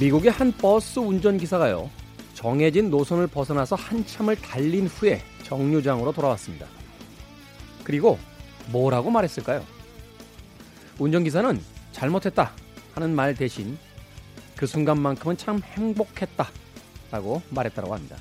미국의 0.00 0.32
한 0.32 0.50
버스 0.52 0.98
운전기사가요, 0.98 1.88
정해진 2.34 2.90
노선을 2.90 3.28
벗어나서 3.28 3.76
한참을 3.76 4.36
달린 4.36 4.86
후에 4.86 5.22
정류장으로 5.44 6.12
돌아왔습니다. 6.12 6.66
그리고 7.84 8.18
뭐라고 8.70 9.10
말했을까요? 9.10 9.64
운전기사는 10.98 11.60
잘못했다 11.92 12.52
하는 12.94 13.14
말 13.14 13.34
대신 13.34 13.78
그 14.56 14.66
순간만큼은 14.66 15.36
참 15.36 15.60
행복했다 15.62 16.48
라고 17.10 17.42
말했다고 17.50 17.94
합니다. 17.94 18.16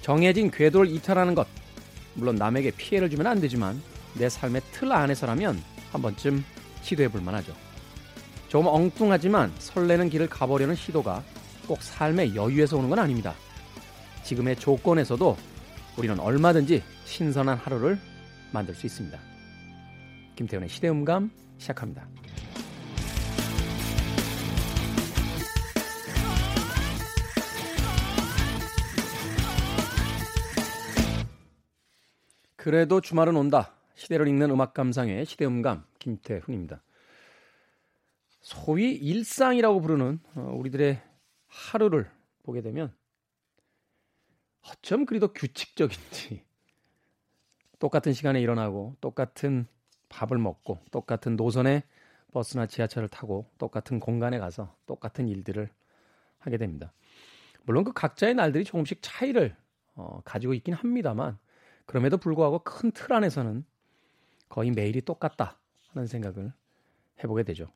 정해진 0.00 0.50
궤도를 0.50 0.90
이탈하는 0.90 1.34
것, 1.34 1.46
물론 2.14 2.36
남에게 2.36 2.70
피해를 2.70 3.10
주면 3.10 3.26
안 3.26 3.40
되지만 3.40 3.82
내 4.14 4.28
삶의 4.28 4.62
틀 4.70 4.92
안에서라면 4.92 5.60
한 5.90 6.02
번쯤 6.02 6.44
시도해 6.82 7.08
볼 7.08 7.20
만하죠. 7.20 7.52
조금 8.54 8.68
엉뚱하지만 8.68 9.52
설레는 9.58 10.10
길을 10.10 10.28
가보려는 10.28 10.76
시도가 10.76 11.24
꼭 11.66 11.82
삶의 11.82 12.36
여유에서 12.36 12.76
오는 12.76 12.88
건 12.88 13.00
아닙니다. 13.00 13.34
지금의 14.22 14.54
조건에서도 14.54 15.36
우리는 15.98 16.20
얼마든지 16.20 16.80
신선한 17.04 17.58
하루를 17.58 17.98
만들 18.52 18.76
수 18.76 18.86
있습니다. 18.86 19.18
김태훈의 20.36 20.68
시대음감 20.68 21.32
시작합니다. 21.58 22.06
그래도 32.54 33.00
주말은 33.00 33.34
온다. 33.34 33.74
시대를 33.96 34.28
읽는 34.28 34.50
음악 34.50 34.74
감상의 34.74 35.26
시대음감 35.26 35.82
김태훈입니다. 35.98 36.84
소위 38.44 38.92
일상이라고 38.92 39.80
부르는 39.80 40.20
어, 40.34 40.54
우리들의 40.54 41.00
하루를 41.46 42.10
보게 42.42 42.60
되면 42.60 42.94
어쩜 44.60 45.06
그리도 45.06 45.32
규칙적인지 45.32 46.44
똑같은 47.80 48.12
시간에 48.12 48.42
일어나고 48.42 48.96
똑같은 49.00 49.66
밥을 50.10 50.36
먹고 50.36 50.78
똑같은 50.90 51.36
노선에 51.36 51.84
버스나 52.32 52.66
지하철을 52.66 53.08
타고 53.08 53.50
똑같은 53.56 53.98
공간에 53.98 54.38
가서 54.38 54.76
똑같은 54.84 55.26
일들을 55.26 55.70
하게 56.38 56.58
됩니다. 56.58 56.92
물론 57.62 57.84
그 57.84 57.94
각자의 57.94 58.34
날들이 58.34 58.64
조금씩 58.64 58.98
차이를 59.00 59.56
어, 59.94 60.20
가지고 60.22 60.52
있긴 60.52 60.74
합니다만 60.74 61.38
그럼에도 61.86 62.18
불구하고 62.18 62.58
큰 62.58 62.92
틀 62.92 63.14
안에서는 63.14 63.64
거의 64.50 64.70
매일이 64.70 65.00
똑같다 65.00 65.58
하는 65.88 66.06
생각을 66.06 66.52
해보게 67.22 67.44
되죠. 67.44 67.72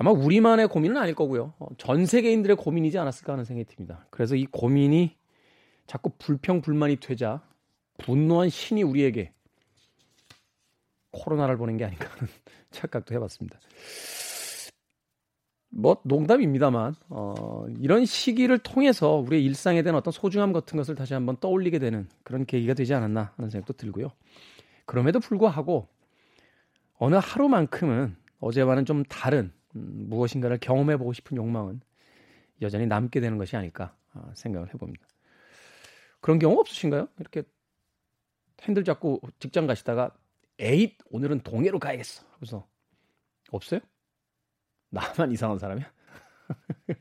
아마 0.00 0.12
우리만의 0.12 0.68
고민은 0.68 0.96
아닐 0.96 1.14
거고요. 1.14 1.54
어, 1.58 1.66
전 1.76 2.06
세계인들의 2.06 2.56
고민이지 2.56 2.98
않았을까 2.98 3.32
하는 3.32 3.44
생각이 3.44 3.64
듭니다. 3.68 4.06
그래서 4.10 4.36
이 4.36 4.46
고민이 4.46 5.16
자꾸 5.88 6.10
불평, 6.18 6.60
불만이 6.60 6.96
되자 6.96 7.42
분노한 7.98 8.48
신이 8.48 8.84
우리에게 8.84 9.32
코로나를 11.10 11.56
보낸 11.56 11.76
게 11.76 11.84
아닌가 11.84 12.08
하는 12.10 12.28
착각도 12.70 13.12
해봤습니다. 13.16 13.58
뭐 15.70 16.00
농담입니다만 16.04 16.94
어, 17.08 17.66
이런 17.80 18.04
시기를 18.04 18.58
통해서 18.58 19.16
우리의 19.16 19.44
일상에 19.44 19.82
대한 19.82 19.96
어떤 19.96 20.12
소중함 20.12 20.52
같은 20.52 20.76
것을 20.76 20.94
다시 20.94 21.12
한번 21.12 21.36
떠올리게 21.38 21.80
되는 21.80 22.08
그런 22.22 22.46
계기가 22.46 22.74
되지 22.74 22.94
않았나 22.94 23.32
하는 23.36 23.50
생각도 23.50 23.72
들고요. 23.72 24.12
그럼에도 24.86 25.18
불구하고 25.18 25.88
어느 26.98 27.16
하루만큼은 27.16 28.16
어제와는 28.38 28.84
좀 28.84 29.02
다른 29.04 29.52
음, 29.52 29.57
무엇인가를 30.08 30.58
경험해 30.58 30.96
보고 30.96 31.12
싶은 31.12 31.36
욕망은 31.36 31.80
여전히 32.62 32.86
남게 32.86 33.20
되는 33.20 33.38
것이 33.38 33.56
아닐까 33.56 33.96
아, 34.12 34.30
생각을 34.34 34.72
해봅니다. 34.74 35.06
그런 36.20 36.38
경우 36.38 36.58
없으신가요? 36.58 37.08
이렇게 37.18 37.42
핸들 38.62 38.84
잡고 38.84 39.20
직장 39.38 39.66
가시다가 39.66 40.10
에잇 40.58 40.98
오늘은 41.10 41.40
동해로 41.40 41.78
가야겠어. 41.78 42.24
그래서 42.36 42.66
없어요? 43.50 43.80
나만 44.90 45.30
이상한 45.32 45.58
사람이야? 45.58 45.90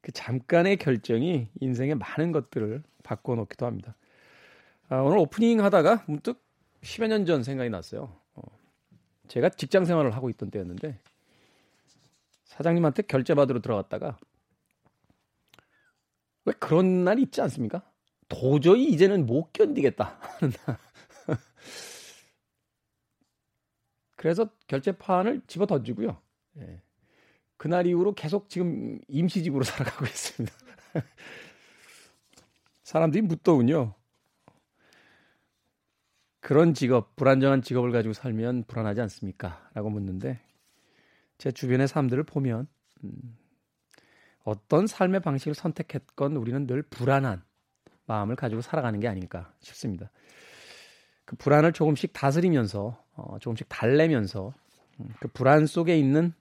그 0.00 0.12
잠깐의 0.12 0.78
결정이 0.78 1.48
인생의 1.60 1.96
많은 1.96 2.32
것들을 2.32 2.82
바꿔놓기도 3.02 3.66
합니다. 3.66 3.96
아, 4.88 4.96
오늘 4.96 5.18
오프닝 5.18 5.62
하다가 5.62 6.04
문득 6.06 6.42
10여 6.82 7.08
년 7.08 7.26
전 7.26 7.42
생각이 7.42 7.68
났어요. 7.68 8.18
제가 9.28 9.50
직장 9.50 9.84
생활을 9.84 10.16
하고 10.16 10.30
있던 10.30 10.50
때였는데 10.50 10.98
사장님한테 12.44 13.02
결제 13.02 13.34
받으러 13.34 13.60
들어갔다가 13.60 14.18
왜 16.44 16.54
그런 16.54 17.04
날이 17.04 17.22
있지 17.22 17.40
않습니까? 17.42 17.82
도저히 18.28 18.86
이제는 18.88 19.26
못 19.26 19.52
견디겠다. 19.52 20.18
그래서 24.16 24.50
결제판을 24.66 25.42
집어 25.46 25.66
던지고요. 25.66 26.20
예. 26.58 26.80
그날 27.56 27.86
이후로 27.86 28.14
계속 28.14 28.48
지금 28.48 28.98
임시집으로 29.08 29.62
살아가고 29.64 30.04
있습니다. 30.06 30.54
사람들이 32.82 33.22
묻더군요. 33.22 33.94
그런 36.48 36.72
직업, 36.72 37.14
불안정한 37.14 37.60
직업을 37.60 37.92
가지고 37.92 38.14
살면 38.14 38.64
불안하지 38.68 39.02
않습니까? 39.02 39.68
라고 39.74 39.90
묻는데 39.90 40.40
제 41.36 41.52
주변의 41.52 41.88
사람들을 41.88 42.22
보면 42.22 42.66
음, 43.04 43.36
어떤 44.44 44.86
삶의 44.86 45.20
방식을 45.20 45.54
선택했건 45.54 46.36
우리는 46.36 46.66
늘 46.66 46.80
불안한 46.80 47.42
마음을 48.06 48.34
가지고 48.34 48.62
살아가는 48.62 48.98
게 48.98 49.08
아닐까 49.08 49.52
싶습니다. 49.60 50.10
그 51.26 51.36
불안을 51.36 51.74
조금씩 51.74 52.14
다스리면서 52.14 52.98
어, 53.12 53.38
조금씩 53.40 53.68
달래면서 53.68 54.54
음, 55.00 55.14
그 55.20 55.28
불안 55.28 55.66
속에 55.66 55.98
있는 55.98 56.32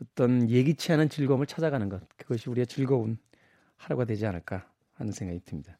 어떤 0.00 0.48
예기치 0.48 0.92
않은 0.92 1.08
즐거움을 1.08 1.46
찾아가는 1.46 1.88
것 1.88 2.00
그것이 2.16 2.48
우리의 2.48 2.68
즐거운 2.68 3.18
하루가 3.76 4.04
되지 4.04 4.24
않을까 4.24 4.70
하는 4.94 5.10
생각이 5.10 5.40
듭니다. 5.44 5.77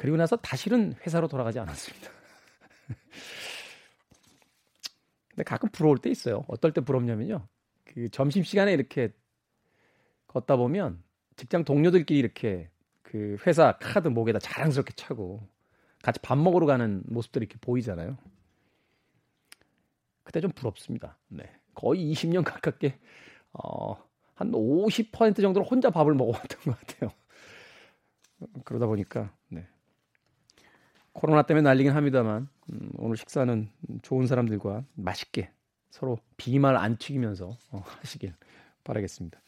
그리고 0.00 0.16
나서 0.16 0.36
다시는 0.36 0.94
회사로 1.04 1.28
돌아가지 1.28 1.58
않았습니다. 1.58 2.10
근데 5.28 5.42
가끔 5.44 5.68
부러울 5.68 5.98
때 5.98 6.08
있어요. 6.08 6.42
어떨 6.48 6.72
때 6.72 6.80
부럽냐면요. 6.80 7.46
그 7.84 8.08
점심 8.08 8.42
시간에 8.42 8.72
이렇게 8.72 9.12
걷다 10.26 10.56
보면 10.56 11.02
직장 11.36 11.64
동료들끼리 11.64 12.18
이렇게 12.18 12.70
그 13.02 13.36
회사 13.46 13.76
카드 13.76 14.08
목에다 14.08 14.38
자랑스럽게 14.38 14.94
차고 14.96 15.46
같이 16.00 16.18
밥 16.20 16.38
먹으러 16.38 16.64
가는 16.64 17.02
모습들이 17.04 17.44
이렇게 17.44 17.58
보이잖아요. 17.60 18.16
그때 20.22 20.40
좀 20.40 20.50
부럽습니다. 20.52 21.18
네. 21.28 21.44
거의 21.74 22.10
20년 22.10 22.42
가깝게 22.42 22.98
어, 23.52 24.02
한 24.32 24.50
50% 24.50 25.42
정도로 25.42 25.66
혼자 25.66 25.90
밥을 25.90 26.14
먹어왔던 26.14 26.60
것 26.62 26.80
같아요. 26.80 27.10
그러다 28.64 28.86
보니까 28.86 29.36
네. 29.50 29.68
코로나 31.12 31.42
때문에 31.42 31.62
날리긴 31.68 31.92
합니다만 31.92 32.48
음, 32.72 32.90
오늘 32.98 33.16
식사는 33.16 33.68
좋은 34.02 34.26
사람들과 34.26 34.84
맛있게 34.94 35.50
서로 35.90 36.18
비말 36.36 36.76
안 36.76 36.96
튀기면서 36.96 37.56
어, 37.72 37.82
하시길 37.84 38.32
바라겠습니다. 38.84 39.40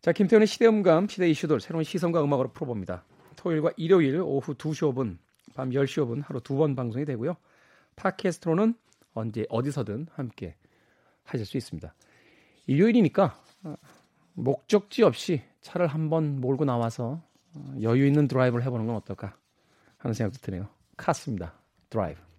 자, 0.00 0.12
김태훈의 0.12 0.46
시대음감, 0.46 1.08
시대 1.08 1.28
이슈들 1.28 1.60
새로운 1.60 1.84
시선과 1.84 2.24
음악으로 2.24 2.52
풀어봅니다. 2.52 3.04
토요일과 3.36 3.72
일요일 3.76 4.20
오후 4.20 4.54
2시 4.54 4.92
5분, 4.92 5.18
밤 5.54 5.70
10시 5.70 6.04
5분 6.04 6.22
하루 6.24 6.40
두 6.40 6.56
번 6.56 6.74
방송이 6.74 7.04
되고요. 7.04 7.36
팟캐스트로는 7.96 8.74
언제 9.14 9.46
어디서든 9.48 10.08
함께 10.12 10.56
하실 11.24 11.46
수 11.46 11.56
있습니다. 11.56 11.94
일요일이니까 12.66 13.36
어, 13.64 13.74
목적지 14.34 15.02
없이 15.02 15.42
차를 15.60 15.86
한번 15.86 16.40
몰고 16.40 16.64
나와서 16.64 17.22
어, 17.54 17.74
여유 17.82 18.06
있는 18.06 18.26
드라이브를 18.26 18.64
해보는 18.64 18.86
건 18.86 18.96
어떨까 18.96 19.36
하는 19.98 20.14
생각도 20.14 20.38
드네요. 20.40 20.68
카스입니다. 21.00 21.52
드라이브. 21.88 22.29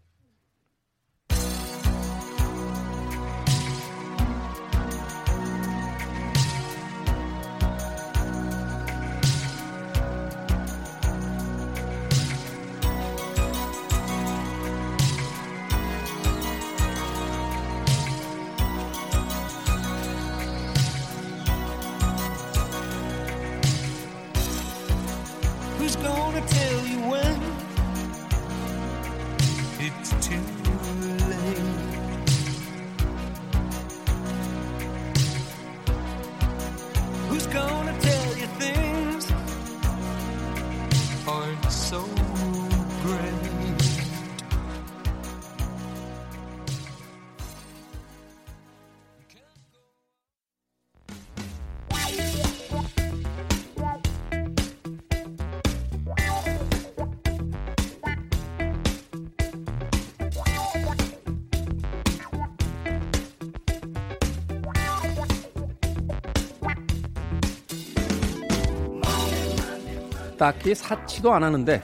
딱히 70.41 70.73
사치도 70.73 71.31
안 71.31 71.43
하는데 71.43 71.83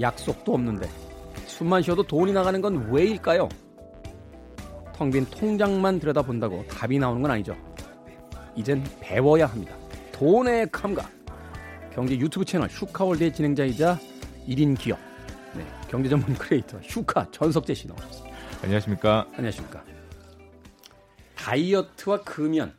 약속도 0.00 0.54
없는데 0.54 0.88
숨만 1.46 1.82
쉬어도 1.82 2.02
돈이 2.02 2.32
나가는 2.32 2.58
건 2.62 2.90
왜일까요? 2.90 3.50
텅 4.94 5.10
빈 5.10 5.26
통장만 5.26 6.00
들여다본다고 6.00 6.64
답이 6.68 6.98
나오는 6.98 7.20
건 7.20 7.32
아니죠. 7.32 7.54
이젠 8.56 8.82
배워야 9.00 9.44
합니다. 9.44 9.76
돈의 10.12 10.70
감각. 10.72 11.10
경제 11.92 12.16
유튜브 12.16 12.46
채널 12.46 12.70
슈카월드의 12.70 13.34
진행자이자 13.34 13.98
1인 14.48 14.78
기업. 14.78 14.98
네, 15.54 15.66
경제 15.90 16.08
전문 16.08 16.32
크리에이터 16.32 16.78
슈카 16.80 17.30
전석재 17.30 17.74
씨 17.74 17.88
나오셨습니다. 17.88 18.38
안녕하십니까? 18.62 19.26
안녕하십니까? 19.34 19.84
다이어트와 21.36 22.22
금연 22.22 22.72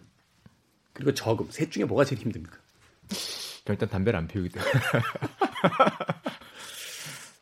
그리고 0.92 1.14
저금 1.14 1.52
셋 1.52 1.70
중에 1.70 1.84
뭐가 1.84 2.04
제일 2.04 2.20
힘듭니까? 2.20 2.58
일단 3.68 3.90
담배를 3.90 4.20
안 4.20 4.28
피우기 4.28 4.50
때문에. 4.50 4.72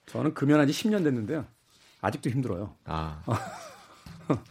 저는 0.07 0.33
금연한 0.33 0.67
지 0.67 0.73
10년 0.73 1.03
됐는데요. 1.03 1.45
아직도 2.01 2.29
힘들어요. 2.29 2.75
아. 2.85 3.23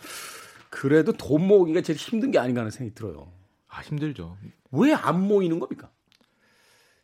그래도 0.70 1.12
돈 1.12 1.46
모으기가 1.46 1.82
제일 1.82 1.98
힘든 1.98 2.30
게 2.30 2.38
아닌가 2.38 2.60
하는 2.60 2.70
생각이 2.70 2.94
들어요. 2.94 3.32
아, 3.68 3.80
힘들죠. 3.82 4.36
왜 4.72 4.92
안 4.94 5.20
모이는 5.26 5.58
겁니까? 5.60 5.90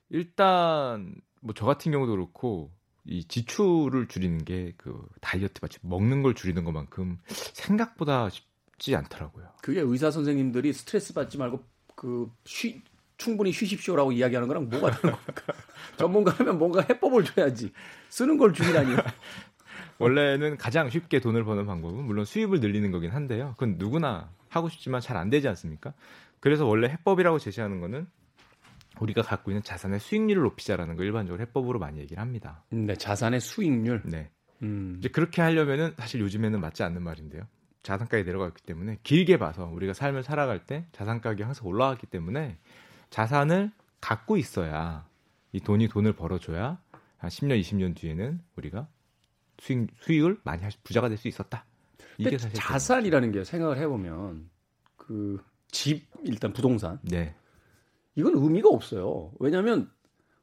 일단 0.08 1.14
뭐 1.40 1.52
저 1.54 1.66
같은 1.66 1.92
경우도 1.92 2.12
그렇고 2.12 2.72
이 3.04 3.24
지출을 3.24 4.08
줄이는 4.08 4.44
게 4.44 4.72
그 4.78 5.06
다이어트 5.20 5.60
마치 5.60 5.78
먹는 5.82 6.22
걸 6.22 6.34
줄이는 6.34 6.64
것만큼 6.64 7.18
생각보다 7.28 8.30
쉽지 8.30 8.96
않더라고요. 8.96 9.48
그게 9.62 9.80
의사 9.80 10.10
선생님들이 10.10 10.72
스트레스 10.72 11.12
받지 11.12 11.38
말고 11.38 11.62
그 11.94 12.30
쉬, 12.44 12.82
충분히 13.18 13.52
쉬십시오라고 13.52 14.12
이야기하는 14.12 14.48
거랑 14.48 14.68
뭐가 14.68 14.90
다른 14.90 15.16
겁니까? 15.16 15.54
전문가라면 15.96 16.58
뭔가 16.58 16.82
해법을 16.88 17.24
줘야지. 17.24 17.72
쓰는 18.08 18.36
걸 18.36 18.52
줄이라니요. 18.52 18.96
원래는 19.98 20.58
가장 20.58 20.90
쉽게 20.90 21.20
돈을 21.20 21.44
버는 21.44 21.66
방법은 21.66 22.04
물론 22.04 22.24
수입을 22.24 22.60
늘리는 22.60 22.90
거긴 22.90 23.10
한데요. 23.10 23.54
그건 23.56 23.76
누구나 23.78 24.30
하고 24.48 24.68
싶지만 24.68 25.00
잘 25.00 25.16
안 25.16 25.30
되지 25.30 25.48
않습니까? 25.48 25.94
그래서 26.40 26.66
원래 26.66 26.88
해법이라고 26.88 27.38
제시하는 27.38 27.80
거는 27.80 28.06
우리가 29.00 29.22
갖고 29.22 29.50
있는 29.50 29.62
자산의 29.62 30.00
수익률을 30.00 30.42
높이자라는 30.42 30.96
거 30.96 31.02
일반적으로 31.04 31.40
해법으로 31.42 31.78
많이 31.78 31.98
얘기를 32.00 32.20
합니다. 32.20 32.64
네, 32.70 32.94
자산의 32.94 33.40
수익률. 33.40 34.02
네. 34.04 34.30
음. 34.62 34.96
이제 34.98 35.08
그렇게 35.08 35.42
하려면은 35.42 35.94
사실 35.98 36.20
요즘에는 36.20 36.60
맞지 36.60 36.82
않는 36.82 37.02
말인데요. 37.02 37.42
자산 37.82 38.08
가격이 38.08 38.24
내려갔기 38.26 38.62
때문에 38.64 38.98
길게 39.02 39.38
봐서 39.38 39.66
우리가 39.66 39.92
삶을 39.92 40.22
살아갈 40.22 40.66
때 40.66 40.86
자산 40.92 41.20
가격이 41.20 41.42
항상 41.42 41.66
올라갔기 41.66 42.06
때문에 42.06 42.58
자산을 43.16 43.72
갖고 44.00 44.36
있어야 44.36 45.06
이 45.52 45.60
돈이 45.60 45.88
돈을 45.88 46.12
벌어줘야 46.12 46.78
한 47.16 47.30
10년, 47.30 47.58
20년 47.60 47.96
뒤에는 47.96 48.42
우리가 48.56 48.88
수익, 49.58 49.88
수익을 50.00 50.38
많이 50.44 50.62
할, 50.62 50.70
부자가 50.84 51.08
될 51.08 51.16
수 51.16 51.26
있었다. 51.28 51.64
이게 52.18 52.36
사실 52.36 52.58
자산이라는 52.58 53.32
게 53.32 53.42
생각을 53.44 53.78
해보면 53.78 54.50
그 54.96 55.38
집 55.68 56.06
일단 56.24 56.52
부동산. 56.52 56.98
네. 57.02 57.34
이건 58.14 58.34
의미가 58.34 58.68
없어요. 58.68 59.32
왜냐하면 59.38 59.90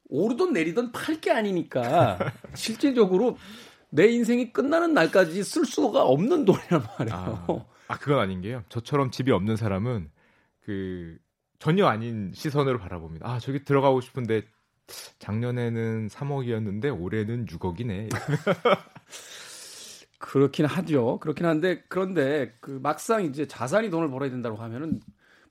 오르든 0.09 0.53
내리든 0.53 0.91
팔 0.91 1.19
게 1.19 1.31
아니니까 1.31 2.19
실질적으로 2.53 3.37
내 3.89 4.07
인생이 4.07 4.51
끝나는 4.51 4.93
날까지 4.93 5.43
쓸 5.43 5.65
수가 5.65 6.03
없는 6.03 6.45
돈이란 6.45 6.83
말이에요. 6.99 7.17
아, 7.17 7.65
아 7.87 7.97
그건 7.97 8.19
아닌 8.19 8.41
게요. 8.41 8.63
저처럼 8.69 9.11
집이 9.11 9.31
없는 9.31 9.55
사람은 9.55 10.11
그 10.61 11.17
전혀 11.63 11.85
아닌 11.85 12.31
시선으로 12.33 12.77
바라봅니다. 12.77 13.25
아 13.25 13.39
저기 13.39 13.63
들어가고 13.63 14.01
싶은데 14.01 14.41
작년에는 15.19 16.09
3억이었는데 16.09 17.01
올해는 17.01 17.45
6억이네. 17.45 18.09
그렇긴 20.19 20.65
하죠. 20.65 21.19
그렇긴 21.21 21.45
한데 21.45 21.81
그런데 21.87 22.53
그 22.59 22.81
막상 22.83 23.23
이제 23.23 23.47
자산이 23.47 23.89
돈을 23.91 24.09
벌어야 24.09 24.29
된다고 24.29 24.57
하면은 24.57 24.99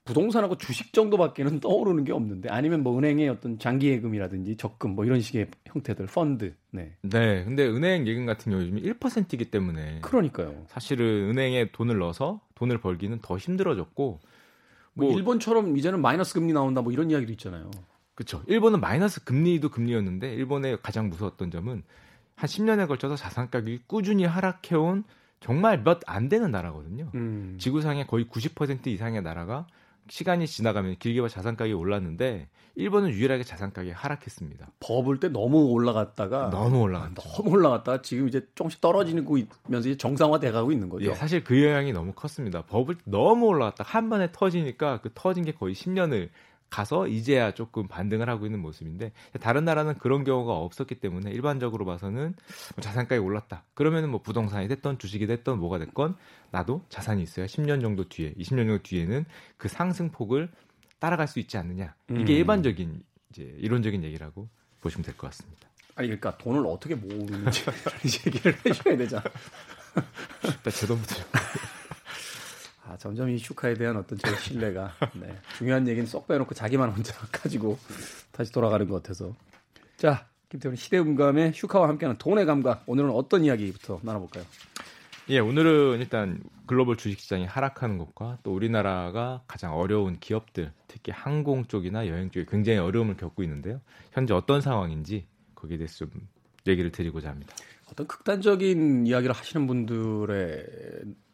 부동산하고 0.05 0.59
주식 0.59 0.93
정도밖에는 0.93 1.59
떠오르는 1.59 2.03
게 2.03 2.11
없는데 2.11 2.47
아니면 2.49 2.83
뭐 2.83 2.95
은행의 2.95 3.29
어떤 3.29 3.57
장기 3.57 3.87
예금이라든지 3.87 4.57
적금 4.57 4.91
뭐 4.91 5.05
이런 5.05 5.19
식의 5.19 5.47
형태들 5.65 6.05
펀드. 6.05 6.53
네. 6.69 6.95
네. 7.01 7.43
근데 7.43 7.65
은행 7.65 8.05
예금 8.05 8.27
같은 8.27 8.51
경우 8.51 8.63
요즘 8.63 8.77
1%이기 8.77 9.49
때문에 9.49 10.01
그러니까요. 10.01 10.63
사실은 10.67 11.31
은행에 11.31 11.71
돈을 11.71 11.97
넣어서 11.97 12.39
돈을 12.53 12.81
벌기는 12.81 13.17
더 13.23 13.35
힘들어졌고 13.35 14.19
뭐, 14.93 15.09
뭐 15.09 15.17
일본처럼 15.17 15.77
이제는 15.77 16.01
마이너스 16.01 16.33
금리 16.33 16.53
나온다 16.53 16.81
뭐 16.81 16.91
이런 16.91 17.09
이야기도 17.11 17.31
있잖아요. 17.33 17.71
그렇죠. 18.15 18.43
일본은 18.47 18.79
마이너스 18.79 19.23
금리도 19.23 19.69
금리였는데 19.69 20.33
일본의 20.35 20.79
가장 20.83 21.09
무서웠던 21.09 21.49
점은 21.51 21.83
한 22.35 22.47
10년에 22.47 22.87
걸쳐서 22.87 23.15
자산 23.15 23.49
가격이 23.49 23.81
꾸준히 23.87 24.25
하락해온 24.25 25.03
정말 25.39 25.83
몇 25.83 26.01
안 26.07 26.29
되는 26.29 26.51
나라거든요. 26.51 27.09
음. 27.15 27.57
지구상의 27.59 28.07
거의 28.07 28.25
90% 28.25 28.87
이상의 28.87 29.21
나라가 29.23 29.67
시간이 30.09 30.47
지나가면 30.47 30.97
길게 30.99 31.21
봐 31.21 31.27
자산 31.27 31.55
가격이 31.55 31.73
올랐는데 31.73 32.49
일본은 32.75 33.11
유일하게 33.11 33.43
자산 33.43 33.71
가격이 33.71 33.91
하락했습니다. 33.91 34.67
버블 34.79 35.19
때 35.19 35.29
너무 35.29 35.65
올라갔다가 35.65 36.49
너무 36.49 36.81
올라갔죠. 36.81 37.21
너무 37.21 37.51
올라갔다가 37.51 38.01
지금 38.01 38.27
이제 38.27 38.45
조금씩 38.55 38.81
떨어지고 38.81 39.37
있면서 39.37 39.89
이제 39.89 39.97
정상화돼 39.97 40.51
가고 40.51 40.71
있는 40.71 40.89
거죠. 40.89 41.09
예, 41.09 41.13
사실 41.13 41.43
그 41.43 41.61
영향이 41.63 41.93
너무 41.93 42.13
컸습니다. 42.13 42.63
버블 42.63 42.97
너무 43.05 43.45
올라갔다 43.47 43.83
한 43.87 44.09
번에 44.09 44.31
터지니까 44.31 45.01
그 45.01 45.11
터진 45.13 45.45
게 45.45 45.51
거의 45.53 45.75
10년을 45.75 46.29
가서 46.73 47.07
이제야 47.07 47.53
조금 47.53 47.87
반등을 47.87 48.27
하고 48.29 48.47
있는 48.47 48.59
모습인데 48.59 49.11
다른 49.39 49.63
나라는 49.63 49.93
그런 49.99 50.23
경우가 50.23 50.53
없었기 50.53 50.95
때문에 50.95 51.29
일반적으로 51.29 51.85
봐서는 51.85 52.33
뭐 52.75 52.81
자산가에 52.81 53.19
올랐다. 53.19 53.63
그러면은 53.75 54.09
뭐 54.09 54.23
부동산이 54.23 54.67
됐던 54.67 54.97
주식이 54.97 55.27
됐던 55.27 55.59
뭐가 55.59 55.77
됐건 55.77 56.15
나도 56.49 56.83
자산이 56.89 57.21
있어야 57.21 57.45
10년 57.45 57.79
정도 57.79 58.09
뒤에 58.09 58.33
20년 58.33 58.65
정도 58.65 58.79
뒤에는 58.81 59.23
그 59.57 59.67
상승폭을 59.67 60.49
따라갈 60.97 61.27
수 61.27 61.39
있지 61.39 61.57
않느냐. 61.57 61.93
이게 62.09 62.33
음. 62.33 62.37
일반적인 62.37 63.03
이제 63.29 63.43
이론적인 63.59 64.03
얘기라고 64.03 64.49
보시면 64.81 65.03
될 65.03 65.15
것 65.15 65.27
같습니다. 65.27 65.69
아니 65.95 66.07
그러니까 66.07 66.35
돈을 66.39 66.65
어떻게 66.65 66.95
모으는지 66.95 67.65
얘기를 68.25 68.57
해줘야 68.65 68.97
되잖아. 68.97 69.23
제 70.71 70.87
돈부터. 70.87 71.15
아, 72.93 72.97
점점 72.97 73.27
이 73.27 73.39
슈카에 73.39 73.73
대한 73.73 73.97
어떤 73.97 74.19
제 74.19 74.35
신뢰가 74.35 74.93
네, 75.15 75.35
중요한 75.57 75.87
얘기는 75.87 76.05
쏙 76.05 76.27
빼놓고 76.27 76.53
자기만 76.53 76.91
혼자 76.91 77.13
가지고 77.31 77.79
다시 78.31 78.51
돌아가는 78.51 78.87
것 78.87 79.01
같아서 79.01 79.33
자 79.97 80.27
김태훈 80.49 80.75
시대음감의 80.75 81.53
슈카와 81.53 81.89
함께하는 81.89 82.19
돈의 82.19 82.45
감각 82.45 82.83
오늘은 82.85 83.09
어떤 83.09 83.45
이야기부터 83.45 83.99
나눠볼까요? 84.03 84.43
예 85.29 85.39
오늘은 85.39 86.01
일단 86.01 86.39
글로벌 86.67 86.95
주식시장이 86.95 87.45
하락하는 87.45 87.97
것과 87.97 88.37
또 88.43 88.53
우리나라가 88.53 89.41
가장 89.47 89.75
어려운 89.75 90.19
기업들 90.19 90.71
특히 90.87 91.11
항공 91.11 91.65
쪽이나 91.65 92.07
여행 92.07 92.29
쪽에 92.29 92.45
굉장히 92.47 92.77
어려움을 92.77 93.17
겪고 93.17 93.41
있는데요 93.41 93.81
현재 94.11 94.35
어떤 94.35 94.61
상황인지 94.61 95.25
거기에 95.55 95.77
대해서 95.77 96.05
좀 96.05 96.11
얘기를 96.67 96.91
드리고자 96.91 97.29
합니다. 97.29 97.55
어떤 97.91 98.05
극단적인 98.05 99.07
이야기를 99.07 99.33
하시는 99.33 99.65
분들의 99.65 100.65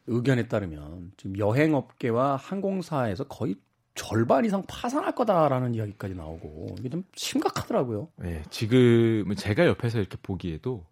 의견에 0.07 0.47
따르면 0.47 1.11
지금 1.17 1.37
여행업계와 1.37 2.35
항공사에서 2.37 3.25
거의 3.25 3.55
절반 3.95 4.45
이상 4.45 4.63
파산할 4.67 5.13
거다라는 5.13 5.75
이야기까지 5.75 6.15
나오고 6.15 6.75
이게 6.79 6.89
좀 6.89 7.03
심각하더라고요. 7.15 8.07
네, 8.17 8.43
지금 8.49 9.25
제가 9.35 9.65
옆에서 9.65 9.99
이렇게 9.99 10.17
보기에도 10.21 10.85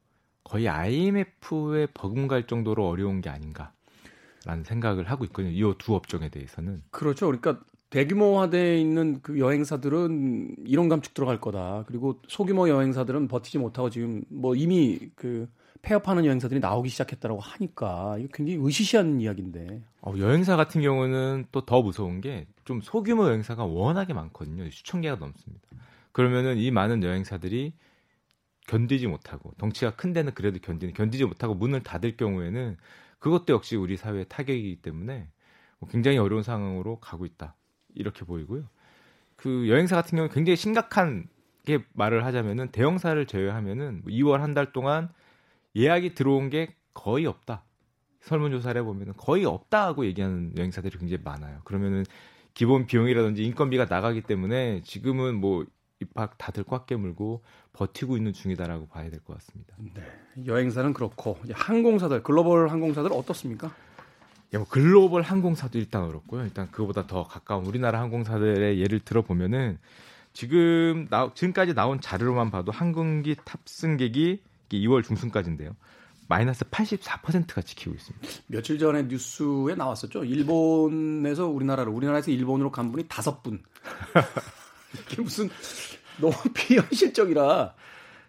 거의 0.44 0.68
IMF에 0.68 1.88
버금갈 1.94 2.48
정도로 2.48 2.88
어려운 2.88 3.22
게 3.22 3.30
아닌가라는 3.30 4.64
생각을 4.66 5.10
하고 5.10 5.26
있거든요. 5.26 5.52
이 5.52 5.74
두 5.78 5.96
업종에 5.96 6.30
대해서는. 6.30 6.84
그렇죠. 6.92 7.28
그러니까 7.28 7.60
대규모화돼 7.90 8.80
있는 8.80 9.22
그 9.22 9.40
여행사들은 9.40 10.58
이런 10.66 10.90
감축 10.90 11.14
들어갈 11.14 11.40
거다. 11.40 11.86
그리고 11.88 12.22
소규모 12.28 12.68
여행사들은 12.68 13.28
버티지 13.30 13.58
못하고 13.58 13.90
지금 13.90 14.24
뭐 14.30 14.56
이미 14.56 15.10
그 15.16 15.48
폐업하는 15.82 16.26
여행사들이 16.26 16.60
나오기 16.60 16.90
시작했다라고 16.90 17.40
하니까 17.40 18.18
이거 18.20 18.30
굉장히 18.34 18.60
의시시한 18.62 19.22
이야기인데. 19.22 19.82
어, 20.02 20.14
여행사 20.18 20.56
같은 20.56 20.82
경우는 20.82 21.46
또 21.52 21.62
더 21.62 21.82
무서운 21.82 22.22
게 22.22 22.48
좀 22.68 22.82
소규모 22.82 23.26
여행사가 23.28 23.64
워낙에 23.64 24.12
많거든요. 24.12 24.70
수천 24.70 25.00
개가 25.00 25.16
넘습니다. 25.16 25.66
그러면은 26.12 26.58
이 26.58 26.70
많은 26.70 27.02
여행사들이 27.02 27.74
견디지 28.68 29.08
못하고 29.08 29.54
덩치가 29.58 29.96
큰 29.96 30.12
데는 30.12 30.34
그래도 30.34 30.60
견디는 30.60 30.94
견디지 30.94 31.24
못하고 31.24 31.56
문을 31.56 31.82
닫을 31.84 32.18
경우에는 32.18 32.76
그것도 33.20 33.54
역시 33.54 33.78
우리 33.78 33.96
사회의 33.96 34.26
타격이기 34.28 34.82
때문에 34.82 35.30
뭐 35.80 35.90
굉장히 35.90 36.18
어려운 36.18 36.44
상황으로 36.44 37.00
가고 37.00 37.26
있다 37.26 37.56
이렇게 37.96 38.26
보이고요. 38.26 38.68
그 39.38 39.70
여행사 39.70 39.96
같은 39.96 40.18
경우 40.18 40.28
는 40.28 40.34
굉장히 40.36 40.58
심각한 40.58 41.30
게 41.64 41.86
말을 41.94 42.26
하자면은 42.26 42.72
대형사를 42.74 43.26
제외하면은 43.28 44.02
2월 44.04 44.24
뭐한달 44.24 44.74
동안 44.74 45.08
예약이 45.78 46.16
들어온 46.16 46.50
게 46.50 46.76
거의 46.94 47.26
없다. 47.26 47.64
설문조사를 48.22 48.82
해보면 48.82 49.14
거의 49.16 49.46
없다고 49.46 50.06
얘기하는 50.08 50.52
여행사들이 50.58 50.98
굉장히 50.98 51.22
많아요. 51.24 51.62
그러면은 51.64 52.04
기본 52.54 52.88
비용이라든지 52.88 53.44
인건비가 53.46 53.86
나가기 53.86 54.22
때문에 54.22 54.82
지금은 54.84 55.36
뭐 55.36 55.66
입학 56.00 56.38
다들 56.38 56.64
꽉 56.64 56.86
깨물고 56.88 57.44
버티고 57.74 58.18
있는 58.18 58.34
중이다라고 58.34 58.88
봐야 58.88 59.10
될 59.10 59.22
것 59.22 59.38
같습니다. 59.38 59.76
네. 59.94 60.04
여행사는 60.46 60.94
그렇고 60.94 61.38
항공사들 61.54 62.24
글로벌 62.24 62.68
항공사들 62.70 63.12
어떻습니까? 63.14 63.68
야, 64.54 64.60
뭐 64.60 64.66
글로벌 64.68 65.22
항공사도 65.22 65.78
일단 65.78 66.04
어렵고요. 66.04 66.44
일단 66.44 66.70
그거보다 66.72 67.06
더 67.08 67.24
가까운 67.24 67.66
우리나라 67.66 68.00
항공사들의 68.02 68.80
예를 68.80 69.00
들어보면은 69.00 69.78
지금 70.34 71.08
나, 71.10 71.32
지금까지 71.34 71.74
나온 71.74 72.00
자료로만 72.02 72.52
봐도 72.52 72.72
항공기 72.72 73.36
탑승객이 73.44 74.42
2월 74.70 75.04
중순까지인데요. 75.04 75.76
마이너스 76.28 76.66
84%가 76.66 77.62
지키고 77.62 77.96
있습니다. 77.96 78.28
며칠 78.48 78.78
전에 78.78 79.04
뉴스에 79.04 79.76
나왔었죠. 79.76 80.26
일본에서 80.26 81.48
우리나라로, 81.48 81.92
우리나라에서 81.94 82.32
일본으로 82.32 82.72
간 82.72 82.92
분이 82.92 83.06
다섯 83.08 83.42
분. 83.42 83.64
이게 85.10 85.22
무슨 85.22 85.50
너무 86.20 86.34
비현실적이라. 86.54 87.74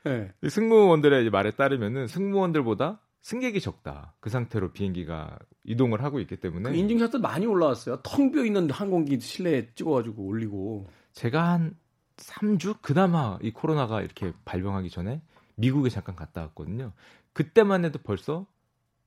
네. 0.05 0.33
승무원들의 0.49 1.31
말에 1.31 1.51
따르면은 1.53 2.07
승무원들보다 2.07 3.01
승객이 3.23 3.61
적다. 3.61 4.15
그 4.21 4.31
상태로 4.31 4.73
비행기가 4.73 5.39
이동을 5.65 6.03
하고 6.03 6.21
있기 6.21 6.37
때문에 6.37 6.71
그 6.71 6.77
인증샷도 6.77 7.19
많이 7.19 7.47
올라왔어요. 7.47 8.01
텅 8.03 8.31
비어 8.31 8.45
있는 8.45 8.71
항공기 8.71 9.21
실내에 9.21 9.71
찍어가지고 9.75 10.23
올리고. 10.23 10.87
제가 11.13 11.53
한 11.53 11.77
3주 12.17 12.79
그나마 12.81 13.39
이 13.43 13.51
코로나가 13.51 14.03
이렇게 14.03 14.33
발병하기 14.45 14.91
전에 14.91 15.21
미국에 15.59 15.91
잠깐 15.91 16.15
갔다 16.17 16.41
왔거든요. 16.43 16.93
그때만 17.33 17.85
해도 17.85 17.99
벌써 18.03 18.47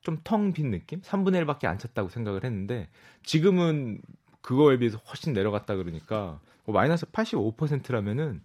좀 0.01 0.17
텅 0.23 0.51
빈 0.53 0.71
느낌? 0.71 1.01
3분의 1.01 1.45
1밖에 1.45 1.65
안 1.65 1.77
찼다고 1.79 2.09
생각을 2.09 2.43
했는데 2.43 2.89
지금은 3.23 4.01
그거에 4.41 4.77
비해서 4.77 4.97
훨씬 4.97 5.33
내려갔다 5.33 5.75
그러니까 5.75 6.39
뭐 6.65 6.73
마이너스 6.73 7.05
85%라면은 7.07 8.41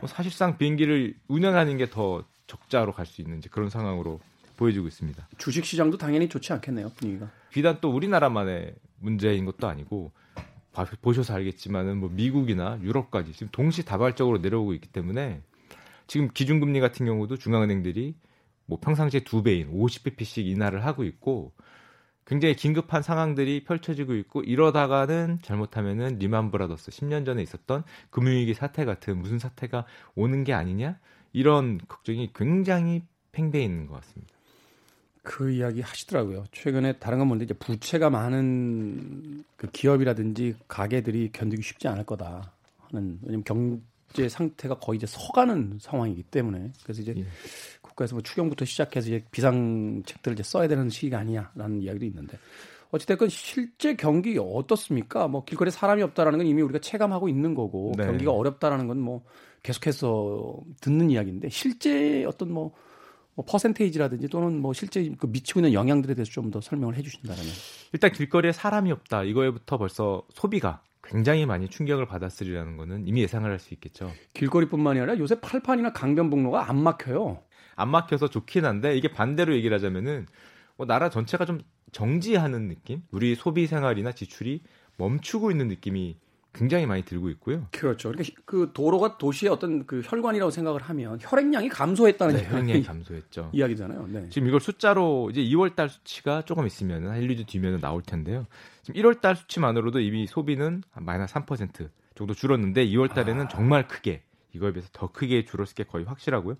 뭐 0.00 0.08
사실상 0.08 0.58
비행기를 0.58 1.14
운영하는 1.28 1.76
게 1.76 1.86
더 1.90 2.24
적자로 2.46 2.92
갈 2.92 3.06
수 3.06 3.22
있는 3.22 3.40
그런 3.50 3.70
상황으로 3.70 4.20
보여지고 4.56 4.86
있습니다. 4.86 5.28
주식 5.38 5.64
시장도 5.64 5.98
당연히 5.98 6.28
좋지 6.28 6.52
않겠네요 6.54 6.90
분위기가. 6.96 7.30
비단 7.50 7.78
또 7.80 7.90
우리나라만의 7.90 8.74
문제인 9.00 9.44
것도 9.44 9.66
아니고 9.68 10.12
보셔서 11.02 11.34
알겠지만은 11.34 11.98
뭐 11.98 12.08
미국이나 12.10 12.78
유럽까지 12.82 13.32
지금 13.32 13.48
동시다발적으로 13.52 14.38
내려오고 14.38 14.74
있기 14.74 14.88
때문에 14.88 15.40
지금 16.06 16.28
기준금리 16.32 16.80
같은 16.80 17.06
경우도 17.06 17.36
중앙은행들이 17.36 18.14
뭐 18.66 18.78
평상시에 18.80 19.20
두 19.20 19.42
배인 19.42 19.72
50bp씩 19.72 20.46
인하를 20.46 20.84
하고 20.84 21.04
있고 21.04 21.52
굉장히 22.26 22.56
긴급한 22.56 23.02
상황들이 23.02 23.62
펼쳐지고 23.64 24.14
있고 24.16 24.42
이러다가는 24.42 25.38
잘못하면은 25.42 26.18
리만 26.18 26.50
브라더스 26.50 26.90
10년 26.90 27.24
전에 27.24 27.42
있었던 27.42 27.84
금융위기 28.10 28.52
사태 28.54 28.84
같은 28.84 29.18
무슨 29.18 29.38
사태가 29.38 29.86
오는 30.16 30.42
게 30.42 30.52
아니냐 30.52 30.98
이런 31.32 31.78
걱정이 31.86 32.30
굉장히 32.34 33.04
팽배해 33.30 33.64
있는 33.64 33.86
것 33.86 33.94
같습니다. 34.00 34.34
그 35.22 35.50
이야기 35.50 35.80
하시더라고요. 35.80 36.44
최근에 36.52 36.94
다른 36.98 37.18
건 37.18 37.28
뭔데 37.28 37.44
이제 37.44 37.54
부채가 37.54 38.10
많은 38.10 39.44
그 39.56 39.68
기업이라든지 39.70 40.56
가게들이 40.68 41.30
견디기 41.32 41.62
쉽지 41.62 41.88
않을 41.88 42.06
거다 42.06 42.52
하는 42.78 43.18
왜냐면 43.22 43.44
경 43.44 43.82
제 44.12 44.28
상태가 44.28 44.78
거의 44.78 44.96
이제 44.96 45.06
서가는 45.06 45.78
상황이기 45.80 46.22
때문에 46.24 46.72
그래서 46.82 47.02
이제 47.02 47.14
예. 47.16 47.26
국가에서 47.82 48.14
뭐 48.14 48.22
추경부터 48.22 48.64
시작해서 48.64 49.08
이제 49.08 49.24
비상책들을 49.30 50.34
이제 50.34 50.42
써야 50.42 50.68
되는 50.68 50.88
시기가 50.88 51.18
아니냐라는 51.18 51.82
이야기도 51.82 52.04
있는데 52.06 52.38
어찌됐건 52.92 53.28
실제 53.28 53.94
경기 53.96 54.38
어떻습니까? 54.38 55.26
뭐 55.28 55.44
길거리에 55.44 55.70
사람이 55.70 56.02
없다라는 56.02 56.38
건 56.38 56.46
이미 56.46 56.62
우리가 56.62 56.78
체감하고 56.78 57.28
있는 57.28 57.54
거고 57.54 57.92
네. 57.96 58.06
경기가 58.06 58.32
어렵다라는 58.32 58.86
건 58.86 58.98
뭐 58.98 59.24
계속해서 59.66 60.60
듣는 60.80 61.10
이야기인데 61.10 61.48
실제 61.48 62.24
어떤 62.24 62.52
뭐, 62.52 62.72
뭐 63.34 63.44
퍼센테이지라든지 63.44 64.28
또는 64.28 64.60
뭐 64.60 64.72
실제 64.72 65.12
그 65.18 65.26
미치고 65.26 65.60
있는 65.60 65.72
영향들에 65.72 66.14
대해서 66.14 66.30
좀 66.30 66.50
더 66.50 66.60
설명을 66.60 66.94
해주신다면 66.96 67.42
일단 67.92 68.12
길거리에 68.12 68.52
사람이 68.52 68.92
없다 68.92 69.24
이거에부터 69.24 69.78
벌써 69.78 70.22
소비가 70.32 70.82
굉장히 71.08 71.46
많이 71.46 71.68
충격을 71.68 72.06
받았으리라는 72.06 72.76
거는 72.76 73.06
이미 73.06 73.22
예상을 73.22 73.48
할 73.50 73.58
수 73.58 73.72
있겠죠. 73.74 74.12
길거리뿐만이 74.34 75.00
아니라 75.00 75.18
요새 75.18 75.40
팔판이나 75.40 75.92
강변북로가 75.92 76.68
안 76.68 76.82
막혀요. 76.82 77.42
안 77.74 77.88
막혀서 77.90 78.28
좋긴 78.28 78.64
한데 78.64 78.96
이게 78.96 79.08
반대로 79.08 79.54
얘기를 79.54 79.74
하자면은 79.76 80.26
뭐 80.76 80.86
나라 80.86 81.08
전체가 81.10 81.44
좀 81.46 81.60
정지하는 81.92 82.68
느낌? 82.68 83.02
우리 83.10 83.34
소비 83.34 83.66
생활이나 83.66 84.12
지출이 84.12 84.62
멈추고 84.98 85.50
있는 85.50 85.68
느낌이 85.68 86.18
굉장히 86.52 86.86
많이 86.86 87.02
들고 87.04 87.28
있고요. 87.30 87.66
그렇죠. 87.70 88.10
그러니까 88.10 88.34
그 88.46 88.70
도로가 88.72 89.18
도시의 89.18 89.52
어떤 89.52 89.86
그 89.86 90.00
혈관이라고 90.04 90.50
생각을 90.50 90.80
하면 90.82 91.18
혈액량이 91.20 91.68
감소했다는 91.68 92.34
네, 92.34 92.48
혈액량이 92.48 92.82
감소했죠. 92.82 93.50
이야기잖아요. 93.54 94.06
네. 94.08 94.28
지금 94.30 94.48
이걸 94.48 94.60
숫자로 94.60 95.28
이제 95.30 95.42
2월 95.42 95.74
달 95.76 95.90
수치가 95.90 96.40
조금 96.42 96.66
있으면 96.66 97.08
한 97.08 97.20
1, 97.22 97.28
2주 97.36 97.46
뒤면 97.46 97.80
나올 97.80 98.00
텐데요. 98.02 98.46
지금 98.86 99.02
1월 99.02 99.20
달 99.20 99.34
수치만으로도 99.34 99.98
이미 99.98 100.28
소비는 100.28 100.84
마이너스 100.94 101.34
3% 101.34 101.90
정도 102.14 102.34
줄었는데 102.34 102.86
2월 102.86 103.12
달에는 103.12 103.46
아... 103.46 103.48
정말 103.48 103.88
크게 103.88 104.22
이거에 104.52 104.70
비해서 104.72 104.88
더 104.92 105.10
크게 105.10 105.44
줄었을 105.44 105.74
게 105.74 105.82
거의 105.82 106.04
확실하고요. 106.04 106.54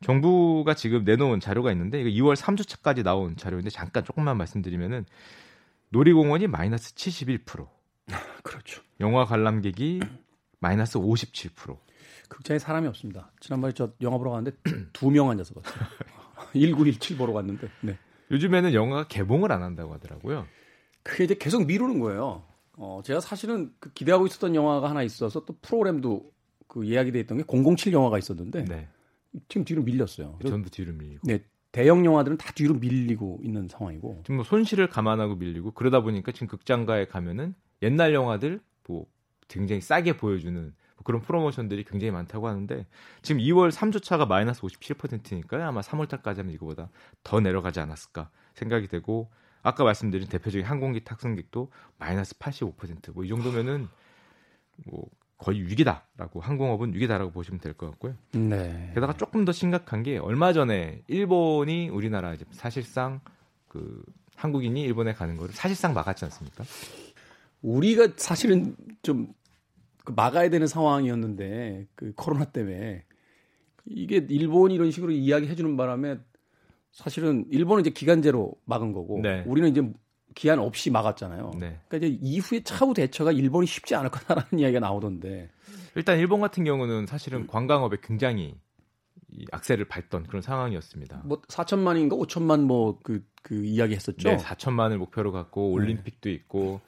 정부가 0.00 0.74
지금 0.74 1.02
내놓은 1.02 1.40
자료가 1.40 1.72
있는데 1.72 2.00
이거 2.00 2.08
2월 2.10 2.36
3주차까지 2.36 3.02
나온 3.02 3.36
자료인데 3.36 3.70
잠깐 3.70 4.04
조금만 4.04 4.36
말씀드리면은 4.36 5.06
놀이공원이 5.88 6.46
마이너스 6.46 6.94
71%. 6.94 7.66
그렇죠. 8.44 8.80
영화 9.00 9.24
관람객이 9.24 10.02
마이너스 10.60 11.00
57%. 11.00 11.76
극장에 12.28 12.60
사람이 12.60 12.86
없습니다. 12.86 13.32
지난번에 13.40 13.74
저 13.74 13.90
영화 14.02 14.18
보러 14.18 14.30
갔는데 14.30 14.56
두 14.94 15.10
명 15.10 15.30
앉아서 15.30 15.52
봤어요. 15.54 15.84
1917 16.54 17.16
보러 17.16 17.32
갔는데. 17.32 17.68
네. 17.80 17.98
요즘에는 18.30 18.72
영화가 18.72 19.08
개봉을 19.08 19.50
안 19.50 19.62
한다고 19.64 19.92
하더라고요. 19.94 20.46
그게 21.02 21.24
이제 21.24 21.34
계속 21.34 21.66
미루는 21.66 22.00
거예요. 22.00 22.44
어, 22.76 23.00
제가 23.04 23.20
사실은 23.20 23.72
그 23.78 23.92
기대하고 23.92 24.26
있었던 24.26 24.54
영화가 24.54 24.88
하나 24.88 25.02
있어서 25.02 25.44
또 25.44 25.54
프로그램도 25.60 26.32
그 26.68 26.88
예약이 26.88 27.12
돼 27.12 27.20
있던 27.20 27.38
게 27.38 27.44
007 27.46 27.92
영화가 27.92 28.18
있었는데 28.18 28.64
네. 28.64 28.88
지금 29.48 29.64
뒤로 29.64 29.82
밀렸어요. 29.82 30.38
전부 30.46 30.70
뒤로 30.70 30.92
밀리고. 30.92 31.20
네. 31.24 31.44
대형 31.70 32.04
영화들은 32.04 32.36
다 32.36 32.52
뒤로 32.54 32.74
밀리고 32.74 33.40
있는 33.42 33.66
상황이고. 33.68 34.20
지금 34.24 34.36
뭐 34.36 34.44
손실을 34.44 34.88
감안하고 34.88 35.36
밀리고 35.36 35.72
그러다 35.72 36.00
보니까 36.00 36.32
지금 36.32 36.46
극장가에 36.48 37.06
가면은 37.06 37.54
옛날 37.82 38.14
영화들 38.14 38.60
뭐 38.86 39.06
굉장히 39.48 39.80
싸게 39.80 40.18
보여주는 40.18 40.60
뭐 40.62 41.02
그런 41.04 41.22
프로모션들이 41.22 41.84
굉장히 41.84 42.10
많다고 42.10 42.46
하는데 42.46 42.86
지금 43.22 43.40
2월 43.40 43.70
3주차가 43.70 44.28
마이너스 44.28 44.60
57%니까요. 44.60 45.64
아마 45.64 45.80
3월 45.80 46.08
달까지 46.08 46.40
하면 46.40 46.54
이거보다 46.54 46.90
더 47.22 47.40
내려가지 47.40 47.80
않았을까 47.80 48.30
생각이 48.54 48.88
되고 48.88 49.30
아까 49.62 49.84
말씀드린 49.84 50.28
대표적인 50.28 50.66
항공기 50.66 51.04
탑승객도 51.04 51.70
마이너스 51.98 52.36
85%뭐 52.38 53.24
이 53.24 53.28
정도면은 53.28 53.88
뭐 54.86 55.06
거의 55.38 55.60
위기다라고 55.62 56.40
항공업은 56.40 56.94
위기다라고 56.94 57.32
보시면 57.32 57.60
될 57.60 57.74
것 57.74 57.90
같고요. 57.90 58.14
네. 58.32 58.90
게다가 58.94 59.16
조금 59.16 59.44
더 59.44 59.52
심각한 59.52 60.02
게 60.02 60.18
얼마 60.18 60.52
전에 60.52 61.02
일본이 61.08 61.88
우리나라 61.88 62.32
이제 62.34 62.44
사실상 62.52 63.20
그 63.68 64.02
한국인이 64.36 64.80
일본에 64.82 65.12
가는 65.12 65.36
거를 65.36 65.54
사실상 65.54 65.94
막았지 65.94 66.24
않습니까? 66.26 66.64
우리가 67.62 68.08
사실은 68.16 68.76
좀그 69.02 70.12
막아야 70.14 70.48
되는 70.50 70.66
상황이었는데 70.66 71.86
그 71.94 72.12
코로나 72.14 72.44
때문에 72.44 73.04
이게 73.86 74.24
일본이 74.28 74.74
이런 74.74 74.90
식으로 74.90 75.12
이야기해 75.12 75.54
주는 75.54 75.76
바람에 75.76 76.18
사실은 76.92 77.46
일본은 77.50 77.80
이제 77.80 77.90
기간제로 77.90 78.54
막은 78.66 78.92
거고 78.92 79.20
네. 79.22 79.42
우리는 79.46 79.70
이제 79.70 79.82
기한 80.34 80.58
없이 80.58 80.90
막았잖아요. 80.90 81.52
네. 81.58 81.78
그러니까 81.88 81.96
이제 81.96 82.18
이후에 82.20 82.62
차후 82.62 82.94
대처가 82.94 83.32
일본이 83.32 83.66
쉽지 83.66 83.94
않을 83.94 84.10
거다라는 84.10 84.48
이야기가 84.60 84.80
나오던데. 84.80 85.50
일단 85.94 86.18
일본 86.18 86.40
같은 86.40 86.64
경우는 86.64 87.06
사실은 87.06 87.46
관광업에 87.46 87.98
굉장히 88.02 88.54
이 89.30 89.46
악세를 89.50 89.86
밟던 89.86 90.24
그런 90.24 90.42
상황이었습니다. 90.42 91.22
뭐 91.24 91.40
4천만인가 91.42 92.18
5천만 92.18 92.60
뭐 92.60 92.98
그그 93.02 93.24
그 93.42 93.64
이야기 93.64 93.94
했었죠. 93.94 94.28
네, 94.28 94.36
4천만을 94.36 94.98
목표로 94.98 95.32
갖고 95.32 95.68
네. 95.68 95.74
올림픽도 95.74 96.28
네. 96.28 96.34
있고 96.34 96.80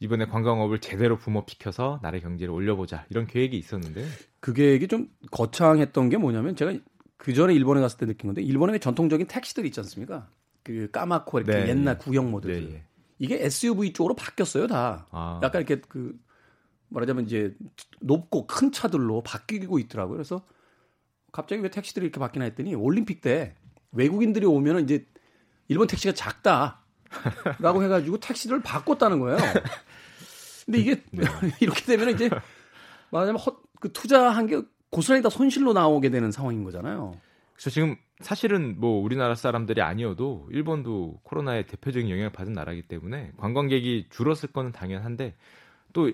이번에 0.00 0.26
관광업을 0.26 0.80
제대로 0.80 1.16
붐업시켜서 1.16 1.98
나라의 2.02 2.20
경제를 2.20 2.52
올려보자 2.52 3.06
이런 3.08 3.26
계획이 3.26 3.56
있었는데 3.56 4.04
그 4.40 4.52
계획이 4.52 4.88
좀 4.88 5.08
거창했던 5.30 6.10
게 6.10 6.18
뭐냐면 6.18 6.54
제가 6.54 6.74
그 7.16 7.32
전에 7.32 7.54
일본에 7.54 7.80
갔을 7.80 7.98
때 7.98 8.06
느낀 8.06 8.28
건데 8.28 8.42
일본의 8.42 8.80
전통적인 8.80 9.26
택시들 9.26 9.64
있지 9.66 9.80
않습니까? 9.80 10.28
그 10.62 10.90
까맣고 10.90 11.40
이렇게 11.40 11.64
네, 11.64 11.68
옛날 11.70 11.94
예. 11.94 11.98
구형 11.98 12.30
모델들. 12.30 12.68
네, 12.68 12.74
예. 12.76 12.82
이게 13.18 13.42
SUV 13.44 13.92
쪽으로 13.92 14.14
바뀌었어요, 14.14 14.66
다. 14.66 15.06
아. 15.10 15.40
약간 15.42 15.62
이렇게 15.62 15.80
그 15.88 16.18
말하자면 16.88 17.24
이제 17.24 17.54
높고 18.00 18.46
큰 18.46 18.72
차들로 18.72 19.22
바뀌고 19.22 19.78
있더라고요. 19.78 20.16
그래서 20.16 20.44
갑자기 21.32 21.62
왜 21.62 21.70
택시들이 21.70 22.06
이렇게 22.06 22.20
바뀌나 22.20 22.44
했더니 22.44 22.74
올림픽 22.74 23.20
때 23.20 23.54
외국인들이 23.92 24.46
오면은 24.46 24.84
이제 24.84 25.06
일본 25.68 25.86
택시가 25.86 26.14
작다. 26.14 26.82
라고 27.60 27.82
해가지고 27.84 28.18
택시를 28.18 28.60
바꿨다는 28.62 29.20
거예요. 29.20 29.38
근데 30.64 30.78
이게 30.78 31.02
네. 31.12 31.24
이렇게 31.60 31.84
되면 31.84 32.10
이제 32.10 32.28
말하자면 33.10 33.40
헛, 33.40 33.62
그 33.80 33.92
투자한 33.92 34.46
게 34.48 34.62
고스란히 34.90 35.22
다 35.22 35.28
손실로 35.28 35.72
나오게 35.72 36.10
되는 36.10 36.30
상황인 36.30 36.64
거잖아요. 36.64 37.16
그래서 37.54 37.70
지금 37.70 37.96
사실은 38.20 38.78
뭐 38.78 39.02
우리나라 39.02 39.34
사람들이 39.34 39.80
아니어도 39.80 40.48
일본도 40.52 41.20
코로나의 41.22 41.66
대표적인 41.66 42.10
영향을 42.10 42.30
받은 42.30 42.52
나라이기 42.52 42.82
때문에 42.82 43.32
관광객이 43.36 44.06
줄었을 44.10 44.52
거는 44.52 44.72
당연한데 44.72 45.34
또 45.92 46.10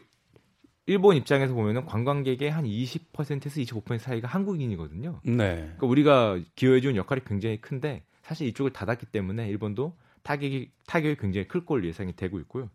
일본 0.86 1.16
입장에서 1.16 1.54
보면은 1.54 1.84
관광객의 1.84 2.50
한 2.50 2.64
20%에서 2.64 3.60
25% 3.60 3.98
사이가 3.98 4.28
한국인이거든요. 4.28 5.20
네. 5.24 5.32
그러니까 5.34 5.86
우리가 5.86 6.40
기여해준 6.56 6.96
역할이 6.96 7.22
굉장히 7.24 7.60
큰데 7.60 8.02
사실 8.22 8.48
이쪽을 8.48 8.72
닫았기 8.72 9.06
때문에 9.06 9.48
일본도 9.48 9.96
타격이 10.22 10.70
타격이 10.86 11.16
굉장히 11.16 11.48
클 11.48 11.64
걸로 11.64 11.86
예상이 11.86 12.14
되고 12.14 12.38
있고요. 12.40 12.70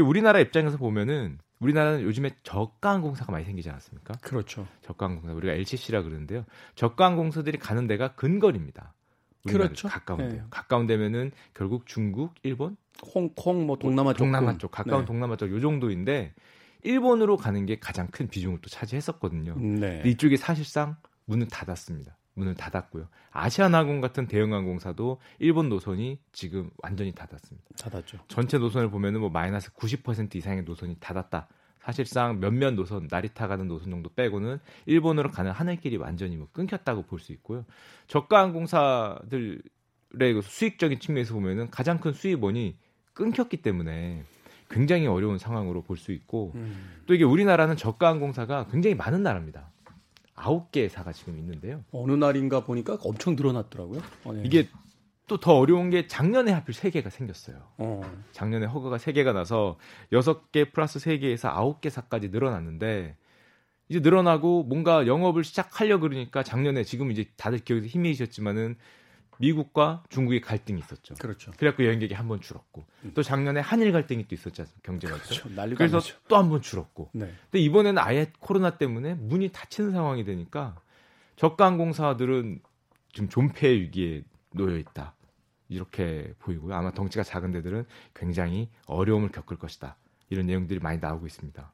우리나라 0.00 0.40
입장에서 0.40 0.76
보면은 0.76 1.38
우리나라는 1.60 2.02
요즘에 2.02 2.30
저가 2.42 2.90
항공사가 2.90 3.32
많이 3.32 3.44
생기지 3.44 3.68
않았습니까? 3.70 4.14
그렇죠. 4.22 4.66
저가 4.82 5.06
항공사 5.06 5.32
우리가 5.32 5.52
LCC라 5.54 6.02
그러는데요. 6.02 6.44
저가 6.74 7.04
항공사들이 7.04 7.58
가는 7.58 7.86
데가 7.86 8.14
근거리입니다. 8.14 8.94
그렇죠. 9.46 9.88
가까운데요. 9.88 10.42
네. 10.42 10.42
가까운 10.50 10.86
데면은 10.86 11.30
결국 11.54 11.86
중국, 11.86 12.34
일본, 12.42 12.76
홍콩 13.14 13.66
뭐 13.66 13.78
동남아 13.78 14.12
쪽 14.12 14.18
동남아 14.18 14.58
쪽 14.58 14.70
가까운 14.70 15.02
네. 15.02 15.06
동남아 15.06 15.36
쪽 15.36 15.50
요 15.50 15.60
정도인데 15.60 16.34
일본으로 16.82 17.36
가는 17.36 17.64
게 17.66 17.78
가장 17.78 18.08
큰 18.08 18.28
비중을 18.28 18.58
또 18.60 18.68
차지했었거든요. 18.68 19.54
네. 19.56 19.96
근데 19.96 20.08
이쪽이 20.10 20.36
사실상 20.36 20.96
문을 21.26 21.48
닫았습니다. 21.48 22.16
문을 22.40 22.54
닫았고요. 22.56 23.06
아시아나공 23.30 24.00
같은 24.00 24.26
대형 24.26 24.52
항공사도 24.52 25.20
일본 25.38 25.68
노선이 25.68 26.18
지금 26.32 26.70
완전히 26.82 27.12
닫았습니다. 27.12 27.68
닫았죠. 27.78 28.18
전체 28.28 28.58
노선을 28.58 28.90
보면은 28.90 29.20
뭐 29.20 29.30
마이너스 29.30 29.72
90% 29.74 30.34
이상의 30.34 30.64
노선이 30.64 30.96
닫았다. 30.98 31.46
사실상 31.80 32.40
몇몇 32.40 32.72
노선 32.72 33.06
나리타 33.10 33.46
가는 33.48 33.66
노선 33.66 33.90
정도 33.90 34.10
빼고는 34.14 34.58
일본으로 34.86 35.30
가는 35.30 35.50
하늘길이 35.50 35.96
완전히 35.96 36.36
뭐 36.36 36.48
끊겼다고 36.52 37.02
볼 37.02 37.20
수 37.20 37.32
있고요. 37.32 37.64
저가 38.06 38.40
항공사들의 38.40 39.60
그 40.18 40.40
수익적인 40.42 40.98
측면에서 41.00 41.34
보면은 41.34 41.70
가장 41.70 41.98
큰 41.98 42.12
수입원이 42.12 42.76
끊겼기 43.14 43.58
때문에 43.62 44.24
굉장히 44.68 45.06
어려운 45.06 45.38
상황으로 45.38 45.82
볼 45.82 45.96
수 45.96 46.12
있고 46.12 46.52
음. 46.54 47.02
또 47.06 47.14
이게 47.14 47.24
우리나라는 47.24 47.76
저가 47.76 48.08
항공사가 48.08 48.66
굉장히 48.70 48.94
많은 48.94 49.22
나라입니다. 49.22 49.70
아홉 50.40 50.72
개사가 50.72 51.12
지금 51.12 51.38
있는데요. 51.38 51.84
어느 51.92 52.12
날인가 52.12 52.64
보니까 52.64 52.98
엄청 53.02 53.36
늘어났더라고요. 53.36 54.00
어, 54.24 54.32
네. 54.32 54.42
이게 54.44 54.68
또 55.30 55.36
더 55.36 55.56
어려운 55.58 55.90
게 55.90 56.08
작년에 56.08 56.50
하필 56.50 56.74
세 56.74 56.90
개가 56.90 57.08
생겼어요. 57.08 57.56
어. 57.78 58.00
작년에 58.32 58.66
허가가 58.66 58.98
세 58.98 59.12
개가 59.12 59.32
나서 59.32 59.78
여섯 60.10 60.50
개 60.50 60.72
플러스 60.72 60.98
세 60.98 61.18
개에서 61.18 61.48
아홉 61.48 61.80
개사까지 61.80 62.30
늘어났는데 62.30 63.16
이제 63.88 64.00
늘어나고 64.00 64.64
뭔가 64.64 65.06
영업을 65.06 65.44
시작하려 65.44 66.00
그러니까 66.00 66.42
작년에 66.42 66.82
지금 66.82 67.12
이제 67.12 67.26
다들 67.36 67.60
기억에서 67.60 67.86
희미해지셨지만은 67.86 68.76
미국과 69.40 70.04
중국의 70.10 70.40
갈등이 70.42 70.78
있었죠. 70.80 71.14
그렇죠. 71.14 71.50
그래갖고 71.56 71.84
여행객이 71.84 72.12
한 72.14 72.28
번 72.28 72.40
줄었고 72.40 72.84
또 73.14 73.22
작년에 73.22 73.60
한일 73.60 73.90
갈등이 73.92 74.28
또 74.28 74.34
있었지 74.34 74.60
않습니까? 74.62 74.86
경제가 74.86 75.14
그렇죠. 75.16 75.48
난리가 75.48 75.78
그래서. 75.78 76.00
또 76.28 76.36
한 76.36 76.50
번 76.50 76.60
줄었고 76.62 77.10
네. 77.14 77.32
근데 77.50 77.58
이번에는 77.58 77.98
아예 78.02 78.30
코로나 78.38 78.76
때문에 78.76 79.14
문이 79.14 79.48
닫히는 79.50 79.92
상황이 79.92 80.24
되니까 80.24 80.76
저가 81.36 81.64
항공사들은 81.66 82.60
지금 83.12 83.28
존폐 83.28 83.68
위기에 83.70 84.22
놓여 84.52 84.76
있다. 84.76 85.14
이렇게 85.68 86.34
보이고요. 86.40 86.74
아마 86.74 86.92
덩치가 86.92 87.22
작은 87.24 87.52
데들은 87.52 87.86
굉장히 88.14 88.68
어려움을 88.86 89.30
겪을 89.30 89.56
것이다. 89.56 89.96
이런 90.28 90.46
내용들이 90.46 90.80
많이 90.80 90.98
나오고 90.98 91.26
있습니다. 91.26 91.72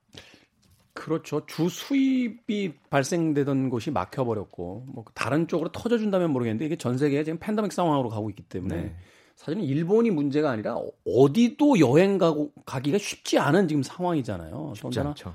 그렇죠. 0.97 1.47
주 1.47 1.69
수입이 1.69 2.75
발생되던 2.91 3.71
곳이 3.71 3.91
막혀버렸고 3.91 4.87
뭐 4.89 5.05
다른 5.15 5.47
쪽으로 5.47 5.71
터져준다면 5.71 6.33
모르겠는데 6.33 6.67
이게 6.67 6.77
전 6.77 6.99
세계에 6.99 7.23
지금 7.23 7.39
팬데믹 7.39 7.73
상황으로 7.73 8.09
가고 8.09 8.31
있기 8.31 8.43
때문에 8.43 8.77
네. 8.77 8.97
사실은 9.37 9.63
일본이 9.63 10.11
문제가 10.11 10.51
아니라 10.51 10.77
어디도 11.07 11.79
여행 11.79 12.19
가고 12.19 12.53
가기가 12.65 12.99
쉽지 12.99 13.39
않은 13.39 13.69
지금 13.69 13.83
상황이잖아요. 13.83 14.73
쉽지 14.75 14.99
않죠. 15.01 15.35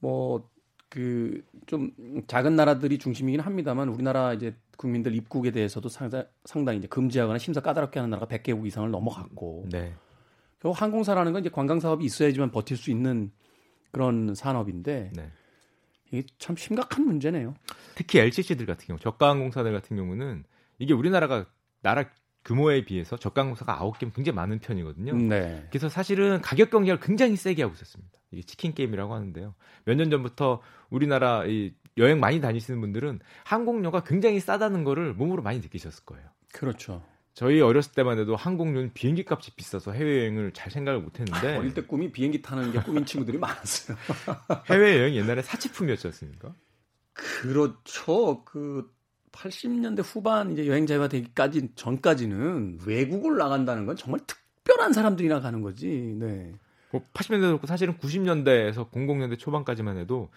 뭐 0.00 0.54
그 0.94 1.42
좀 1.66 1.90
작은 2.28 2.54
나라들이 2.54 2.98
중심이긴 2.98 3.40
합니다만 3.40 3.88
우리나라 3.88 4.32
이제 4.32 4.54
국민들 4.76 5.14
입국에 5.14 5.50
대해서도 5.50 5.88
상당, 5.88 6.24
상당히 6.44 6.78
이제 6.78 6.86
금지하거나 6.86 7.38
심사 7.38 7.60
까다롭게 7.60 7.98
하는 7.98 8.10
나라가 8.10 8.26
100개국 8.26 8.64
이상을 8.66 8.88
넘어갔고 8.90 9.66
네. 9.72 9.92
결국 10.60 10.80
항공사라는 10.80 11.32
건 11.32 11.40
이제 11.40 11.50
관광 11.50 11.80
사업이 11.80 12.04
있어야지만 12.04 12.52
버틸 12.52 12.76
수 12.76 12.90
있는 12.92 13.32
그런 13.94 14.34
산업인데 14.34 15.10
네. 15.14 15.30
이게 16.10 16.26
참 16.38 16.56
심각한 16.56 17.04
문제네요. 17.06 17.54
특히 17.94 18.18
LCC들 18.18 18.66
같은 18.66 18.86
경우, 18.86 18.98
저가 18.98 19.30
항공사들 19.30 19.72
같은 19.72 19.96
경우는 19.96 20.44
이게 20.78 20.92
우리나라가 20.92 21.46
나라 21.80 22.04
규모에 22.44 22.84
비해서 22.84 23.16
저가 23.16 23.40
항공사가 23.42 23.80
아홉 23.80 23.98
개면 23.98 24.12
굉장히 24.12 24.36
많은 24.36 24.58
편이거든요. 24.58 25.14
네. 25.14 25.66
그래서 25.70 25.88
사실은 25.88 26.40
가격 26.42 26.70
경쟁을 26.70 27.00
굉장히 27.00 27.36
세게 27.36 27.62
하고 27.62 27.74
있었습니다. 27.74 28.12
이게 28.32 28.42
치킨 28.42 28.74
게임이라고 28.74 29.14
하는데요. 29.14 29.54
몇 29.86 29.96
년 29.96 30.10
전부터 30.10 30.60
우리나라 30.90 31.46
이 31.46 31.72
여행 31.96 32.20
많이 32.20 32.40
다니시는 32.40 32.80
분들은 32.80 33.20
항공료가 33.44 34.02
굉장히 34.02 34.40
싸다는 34.40 34.84
거를 34.84 35.14
몸으로 35.14 35.42
많이 35.42 35.60
느끼셨을 35.60 36.04
거예요. 36.04 36.26
그렇죠. 36.52 37.02
저희 37.34 37.60
어렸을 37.60 37.92
때만 37.92 38.18
해도 38.18 38.36
항공료는 38.36 38.92
비행기 38.94 39.24
값이 39.28 39.56
비싸서 39.56 39.92
해외여행을 39.92 40.52
잘 40.52 40.70
생각을 40.70 41.00
못 41.00 41.18
했는데 41.18 41.56
어릴 41.56 41.74
때 41.74 41.82
꿈이 41.82 42.12
비행기 42.12 42.40
타는 42.42 42.70
게 42.70 42.80
꿈인 42.80 43.04
친구들이 43.04 43.38
많았어요. 43.38 43.96
해외여행 44.70 45.14
옛날에 45.16 45.42
사치품이었지 45.42 46.06
않습니까? 46.08 46.54
그렇죠. 47.12 48.44
그 48.44 48.88
80년대 49.32 50.02
후반 50.04 50.52
이제 50.52 50.68
여행 50.68 50.86
자유화 50.86 51.08
되기까지 51.08 51.70
전까지는 51.74 52.78
외국을 52.86 53.36
나간다는 53.36 53.84
건 53.84 53.96
정말 53.96 54.20
특별한 54.26 54.92
사람들이 54.92 55.28
나 55.28 55.40
가는 55.40 55.60
거지. 55.60 55.88
네. 55.88 56.52
80년대도 56.92 57.40
뭐 57.40 57.48
그렇고 57.48 57.66
사실은 57.66 57.98
90년대에서 57.98 58.90
00년대 58.90 59.38
초반까지만 59.40 59.98
해도 59.98 60.30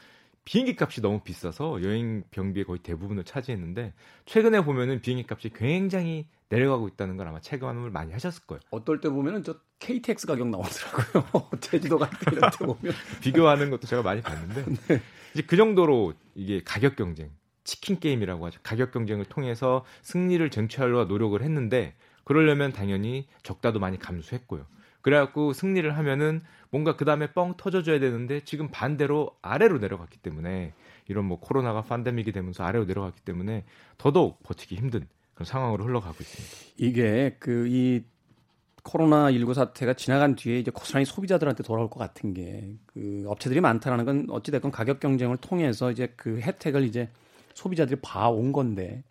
비행기 0.48 0.78
값이 0.80 1.02
너무 1.02 1.20
비싸서 1.20 1.84
여행 1.84 2.24
병비의 2.32 2.64
거의 2.64 2.80
대부분을 2.80 3.26
차지했는데 3.26 3.94
최근에 4.26 4.64
보면은 4.64 5.02
비행기 5.02 5.26
값이 5.30 5.50
굉장히 5.50 6.26
내려가고 6.48 6.88
있다는 6.88 7.18
걸 7.18 7.28
아마 7.28 7.42
체감을 7.42 7.92
많이 7.92 8.14
하셨을 8.14 8.46
거예요. 8.46 8.62
어떨 8.72 9.02
때 9.02 9.10
보면은 9.10 9.44
저 9.44 9.58
KTX 9.80 10.26
가격 10.26 10.48
나오더라고요. 10.48 11.50
제주도 11.60 11.98
갈 11.98 12.10
때 12.12 12.32
이럴 12.32 12.50
때 12.50 12.66
보면. 12.66 12.94
비교하는 13.22 13.70
것도 13.70 13.88
제가 13.88 14.02
많이 14.04 14.22
봤는데 14.22 14.64
네. 14.88 15.02
이제 15.34 15.44
그 15.46 15.58
정도로 15.58 16.14
이게 16.34 16.62
가격 16.64 16.96
경쟁, 16.96 17.30
치킨 17.66 18.00
게임이라고 18.00 18.46
하죠. 18.46 18.62
가격 18.64 18.92
경쟁을 18.92 19.26
통해서 19.26 19.84
승리를 20.02 20.50
쟁취하려 20.50 21.06
노력을 21.06 21.42
했는데 21.42 21.94
그러려면 22.24 22.72
당연히 22.72 23.28
적다도 23.44 23.80
많이 23.80 24.00
감수했고요. 24.00 24.66
그래갖고 25.02 25.52
승리를 25.52 25.98
하면은 25.98 26.42
뭔가 26.70 26.96
그 26.96 27.06
다음에 27.06 27.32
뻥 27.32 27.56
터져줘야 27.58 28.00
되는데 28.00 28.42
지금 28.42 28.70
반대로 28.70 29.32
아래로 29.42 29.80
내려갔기 29.80 30.18
때문에 30.20 30.74
이런 31.08 31.26
뭐 31.26 31.40
코로나가 31.40 31.82
팬데믹이 31.84 32.32
되면서 32.32 32.64
아래로 32.64 32.86
내려갔기 32.86 33.22
때문에 33.22 33.64
더더욱 33.98 34.42
버티기 34.44 34.76
힘든 34.76 35.08
그런 35.34 35.46
상황으로 35.46 35.86
흘러가고 35.86 36.18
있습니다. 36.20 36.74
이게 36.78 37.36
그 37.40 37.68
이 37.70 38.04
코로나 38.88 39.30
19 39.30 39.54
사태가 39.54 39.96
지나간 39.96 40.36
뒤에 40.36 40.60
이제 40.60 40.72
고스란히 40.72 41.06
소비자들한테 41.06 41.62
돌아올 41.62 41.90
것 41.90 42.00
같은 42.00 42.34
게 42.34 42.74
그 42.86 43.26
업체들이 43.28 43.60
많다라는 43.60 44.06
건 44.06 44.28
어찌 44.30 44.50
됐건 44.52 44.72
가격 44.72 45.02
경쟁을 45.02 45.38
통해서 45.38 45.92
이제 45.92 46.14
그 46.16 46.40
혜택을 46.40 46.84
이제 46.84 47.10
소비자들이 47.54 48.00
봐온 48.02 48.54
건데 48.54 49.04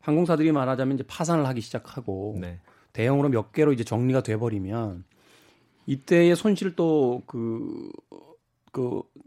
항공사들이 0.00 0.50
말하자면 0.52 0.94
이제 0.94 1.04
파산을 1.06 1.46
하기 1.46 1.60
시작하고 1.60 2.38
네. 2.40 2.58
대형으로 2.94 3.28
몇 3.28 3.52
개로 3.52 3.72
이제 3.72 3.84
정리가 3.84 4.22
돼 4.22 4.36
버리면 4.38 5.04
이때의 5.86 6.36
손실을 6.36 6.76
또그그 6.76 7.92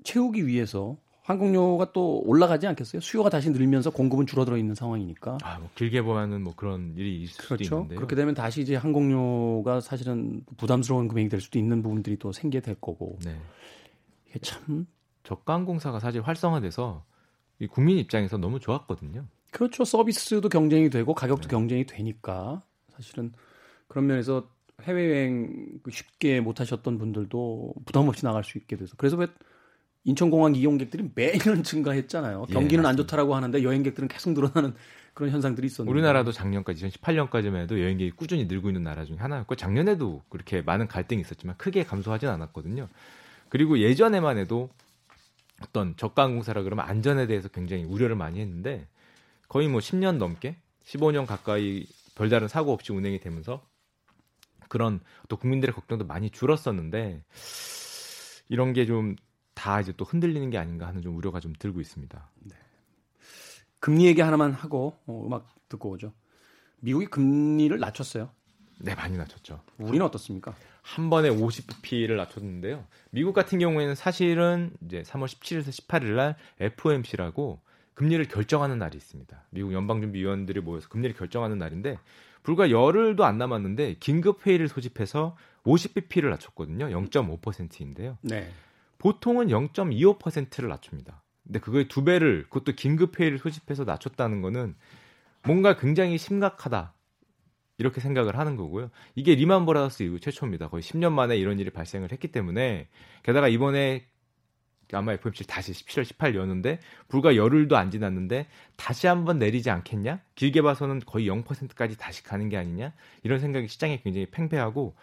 채우기 0.04 0.46
위해서 0.46 0.98
항공료가 1.24 1.92
또 1.94 2.22
올라가지 2.26 2.66
않겠어요? 2.66 3.02
수요가 3.02 3.30
다시 3.30 3.52
늘면서 3.52 3.92
공급은 3.92 4.26
줄어들어 4.26 4.58
있는 4.58 4.74
상황이니까. 4.74 5.38
아, 5.44 5.60
뭐 5.60 5.70
길게 5.76 6.02
보면은 6.02 6.42
뭐 6.42 6.56
그런 6.56 6.96
일이 6.98 7.22
있을 7.22 7.34
수도 7.34 7.48
그렇죠. 7.56 7.76
있는데요. 7.76 7.98
그렇게 7.98 8.16
되면 8.16 8.34
다시 8.34 8.62
이제 8.62 8.76
항공료가 8.76 9.80
사실은 9.80 10.44
부담스러운 10.58 11.08
금액이 11.08 11.30
될 11.30 11.40
수도 11.40 11.60
있는 11.60 11.84
부분들이 11.84 12.18
또 12.18 12.32
생기게 12.32 12.62
될 12.62 12.76
거고. 12.82 13.20
네. 13.24 13.40
이게 14.28 14.40
참 14.40 14.88
저가 15.24 15.54
항공사가 15.54 16.00
사실 16.00 16.22
활성화돼서 16.22 17.06
이 17.60 17.68
국민 17.68 18.00
입장에서 18.00 18.38
너무 18.38 18.60
좋았거든요. 18.60 19.26
그렇죠. 19.52 19.86
서비스도 19.86 20.50
경쟁이 20.50 20.90
되고 20.90 21.14
가격도 21.14 21.44
네. 21.44 21.50
경쟁이 21.50 21.86
되니까 21.86 22.64
사실은 22.90 23.34
그런 23.88 24.08
면에서 24.08 24.50
해외여행 24.84 25.80
그 25.84 25.92
쉽게 25.92 26.42
못 26.42 26.60
하셨던 26.60 26.98
분들도 26.98 27.74
부담 27.86 28.08
없이 28.08 28.24
나갈 28.26 28.44
수 28.44 28.58
있게 28.58 28.76
돼서 28.76 28.96
그래서 28.98 29.18
왜 29.18 29.28
인천공항 30.06 30.56
이용객들이 30.56 31.10
매년 31.14 31.64
증가했잖아요. 31.64 32.46
예, 32.50 32.54
경기는 32.54 32.86
안 32.86 32.92
맞습니다. 32.92 33.04
좋다라고 33.04 33.36
하는데 33.36 33.64
여행객들은 33.64 34.08
계속 34.08 34.32
늘어나는 34.34 34.74
그런 35.14 35.32
현상들이 35.32 35.68
있었는데 35.68 35.92
우리나라도 35.92 36.32
작년까지 36.32 36.88
2018년까지만 36.88 37.64
해도 37.64 37.80
여행객이 37.82 38.12
꾸준히 38.12 38.46
늘고 38.46 38.70
있는 38.70 38.84
나라 38.84 39.04
중에 39.06 39.18
하나였고 39.18 39.56
작년에도 39.56 40.24
그렇게 40.30 40.62
많은 40.62 40.88
갈등이 40.88 41.22
있었지만 41.22 41.58
크게 41.58 41.84
감소하진 41.84 42.30
않았거든요. 42.30 42.88
그리고 43.50 43.80
예전에만 43.80 44.38
해도 44.38 44.70
어떤 45.62 45.98
저가 45.98 46.28
공사라 46.28 46.64
그러면 46.64 46.86
안전에 46.86 47.28
대해서 47.28 47.50
굉장히 47.50 47.84
우려를 47.84 48.16
많이 48.16 48.40
했는데 48.40 48.88
거의 49.50 49.68
뭐 49.68 49.82
10년 49.82 50.18
넘게 50.18 50.56
15년 50.86 51.26
가까이 51.26 51.86
별다른 52.16 52.48
사고 52.48 52.72
없이 52.72 52.94
운행이 52.94 53.20
되면서 53.20 53.62
그런 54.70 55.02
또 55.28 55.36
국민들의 55.36 55.76
걱정도 55.76 56.06
많이 56.06 56.30
줄었었는데 56.30 57.24
이런 58.48 58.72
게 58.74 58.86
좀 58.86 59.16
다 59.60 59.82
이제 59.82 59.92
또 59.98 60.06
흔들리는 60.06 60.50
게 60.52 60.58
아닌가 60.58 60.88
하는 60.88 61.02
좀 61.02 61.18
우려가 61.18 61.42
좀 61.42 61.52
들고 61.60 61.82
있습니다. 61.82 62.30
네. 62.46 62.56
금리 63.82 64.06
얘기 64.06 64.22
하나만 64.22 64.54
하고 64.54 64.98
어, 65.06 65.22
음악 65.26 65.54
듣고 65.68 65.90
오죠. 65.90 66.14
미국이 66.80 67.08
금리를 67.08 67.78
낮췄어요. 67.78 68.30
네, 68.80 68.96
많이 68.96 69.18
낮췄죠. 69.18 69.62
우리는 69.78 70.06
어떻습니까? 70.06 70.56
한 70.82 71.10
번에 71.10 71.30
50bp를 71.30 72.16
낮췄는데요. 72.16 72.86
미국 73.10 73.34
같은 73.34 73.60
경우에는 73.60 73.96
사실은 73.96 74.72
이제 74.86 75.02
3월 75.02 75.26
17일에서 75.26 75.88
18일 75.88 76.16
날 76.16 76.38
FOMC라고 76.62 77.60
금리를 77.96 78.24
결정하는 78.30 78.80
날이 78.80 78.96
있습니다. 78.96 79.44
미국 79.50 79.74
연방준비위원들이 79.74 80.62
모여서 80.62 80.88
금리를 80.88 81.18
결정하는 81.18 81.58
날인데 81.58 82.00
불과 82.50 82.72
열흘도 82.72 83.26
안 83.26 83.38
남았는데 83.38 83.98
긴급 84.00 84.48
회의를 84.48 84.68
소집해서 84.70 85.38
50bp를 85.66 86.32
낮췄거든요. 86.32 86.88
0.5%인데요. 86.88 88.18
네. 88.24 88.50
보통은 88.98 89.50
0.25%를 89.50 90.68
낮춥니다. 90.70 91.22
근데 91.44 91.60
그거의 91.60 91.88
두 91.88 92.04
배를 92.04 92.46
그것도 92.50 92.76
긴급 92.76 93.20
회의를 93.20 93.38
소집해서 93.38 93.84
낮췄다는 93.84 94.42
거는 94.42 94.74
뭔가 95.44 95.78
굉장히 95.78 96.18
심각하다. 96.18 96.96
이렇게 97.78 98.02
생각을 98.02 98.36
하는 98.36 98.56
거고요. 98.56 98.90
이게 99.14 99.36
리만 99.36 99.68
브라더스 99.68 100.02
이후 100.02 100.20
최초입니다. 100.20 100.70
거의 100.70 100.82
10년 100.82 101.12
만에 101.12 101.38
이런 101.38 101.60
일이 101.60 101.70
발생을 101.70 102.12
했기 102.12 102.30
때문에 102.30 102.88
게다가 103.22 103.48
이번에 103.48 104.08
아마 104.94 105.14
FOMC 105.14 105.46
다시 105.46 105.72
17월 105.72 106.04
18일 106.04 106.36
여는데 106.36 106.80
불과 107.08 107.36
열흘도 107.36 107.78
안 107.78 107.92
지났는데 107.92 108.48
다시 108.76 109.08
한번 109.08 109.38
내리지 109.40 109.70
않겠냐? 109.70 110.20
길게 110.36 110.62
봐서는 110.62 111.02
거의 111.06 111.28
0%까지 111.30 111.98
다시 111.98 112.24
가는 112.24 112.50
게 112.50 112.58
아니냐? 112.58 112.94
이런 113.24 113.40
생각이 113.40 113.68
시장에 113.68 114.02
굉장히 114.02 114.26
팽배하고 114.28 114.96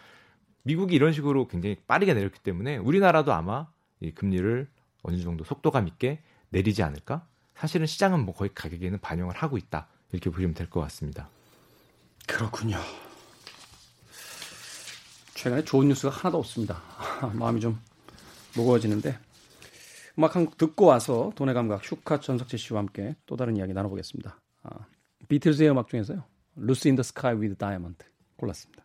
미국이 0.62 0.94
이런 0.96 1.12
식으로 1.12 1.46
굉장히 1.46 1.76
빠르게 1.86 2.14
내렸기 2.14 2.40
때문에 2.40 2.76
우리나라도 2.78 3.32
아마 3.32 3.68
이 4.00 4.10
금리를 4.10 4.68
어느 5.02 5.20
정도 5.22 5.44
속도감 5.44 5.86
있게 5.88 6.20
내리지 6.48 6.82
않을까? 6.82 7.26
사실은 7.54 7.86
시장은 7.86 8.24
뭐 8.24 8.34
거의 8.34 8.50
가격에는 8.54 8.98
반영을 9.00 9.34
하고 9.36 9.56
있다. 9.56 9.86
이렇게 10.12 10.30
보시면 10.30 10.54
될 10.54 10.68
것 10.68 10.80
같습니다. 10.80 11.28
그렇군요. 12.26 12.76
최근에 15.34 15.64
좋은 15.64 15.88
뉴스가 15.88 16.12
하나도 16.12 16.38
없습니다. 16.38 16.82
마음이 17.34 17.60
좀 17.60 17.80
무거워지는데 18.56 19.18
음악 20.18 20.34
한 20.34 20.46
곡 20.46 20.56
듣고 20.56 20.86
와서 20.86 21.32
돈의 21.34 21.54
감각 21.54 21.84
슈카 21.84 22.20
전석재 22.20 22.56
씨와 22.56 22.80
함께 22.80 23.16
또 23.26 23.36
다른 23.36 23.56
이야기 23.56 23.72
나눠보겠습니다. 23.72 24.40
아, 24.62 24.70
비틀즈의 25.28 25.70
음악 25.70 25.88
중에서요. 25.88 26.24
루시 26.56 26.88
인더 26.88 27.02
스카이 27.02 27.34
위드 27.40 27.56
다이아몬드 27.56 28.04
골랐습니다. 28.36 28.84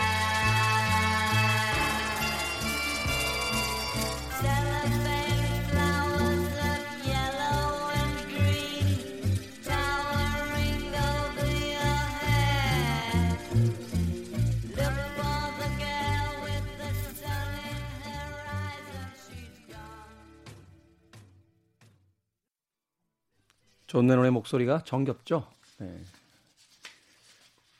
존 23.91 24.07
레논의 24.07 24.31
목소리가 24.31 24.85
정겹죠. 24.85 25.45
네. 25.79 26.01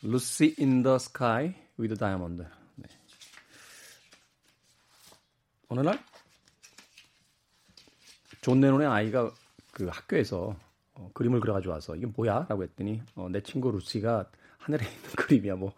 Lucy 0.04 0.54
in 0.60 0.84
the 0.84 0.96
Sky 0.96 1.56
with 1.80 1.98
Diamond. 1.98 2.44
네. 2.76 2.90
어느 5.70 5.80
날 5.80 5.98
존 8.42 8.60
레논의 8.60 8.88
아이가 8.88 9.32
그 9.72 9.88
학교에서 9.88 10.54
어, 10.96 11.10
그림을 11.14 11.40
그려가지고 11.40 11.72
와서 11.72 11.96
이게 11.96 12.08
뭐야?라고 12.08 12.64
했더니 12.64 13.02
어, 13.16 13.30
내 13.30 13.42
친구 13.42 13.72
루시가 13.72 14.30
하늘에 14.58 14.86
있는 14.86 15.10
그림이야. 15.16 15.56
뭐 15.56 15.74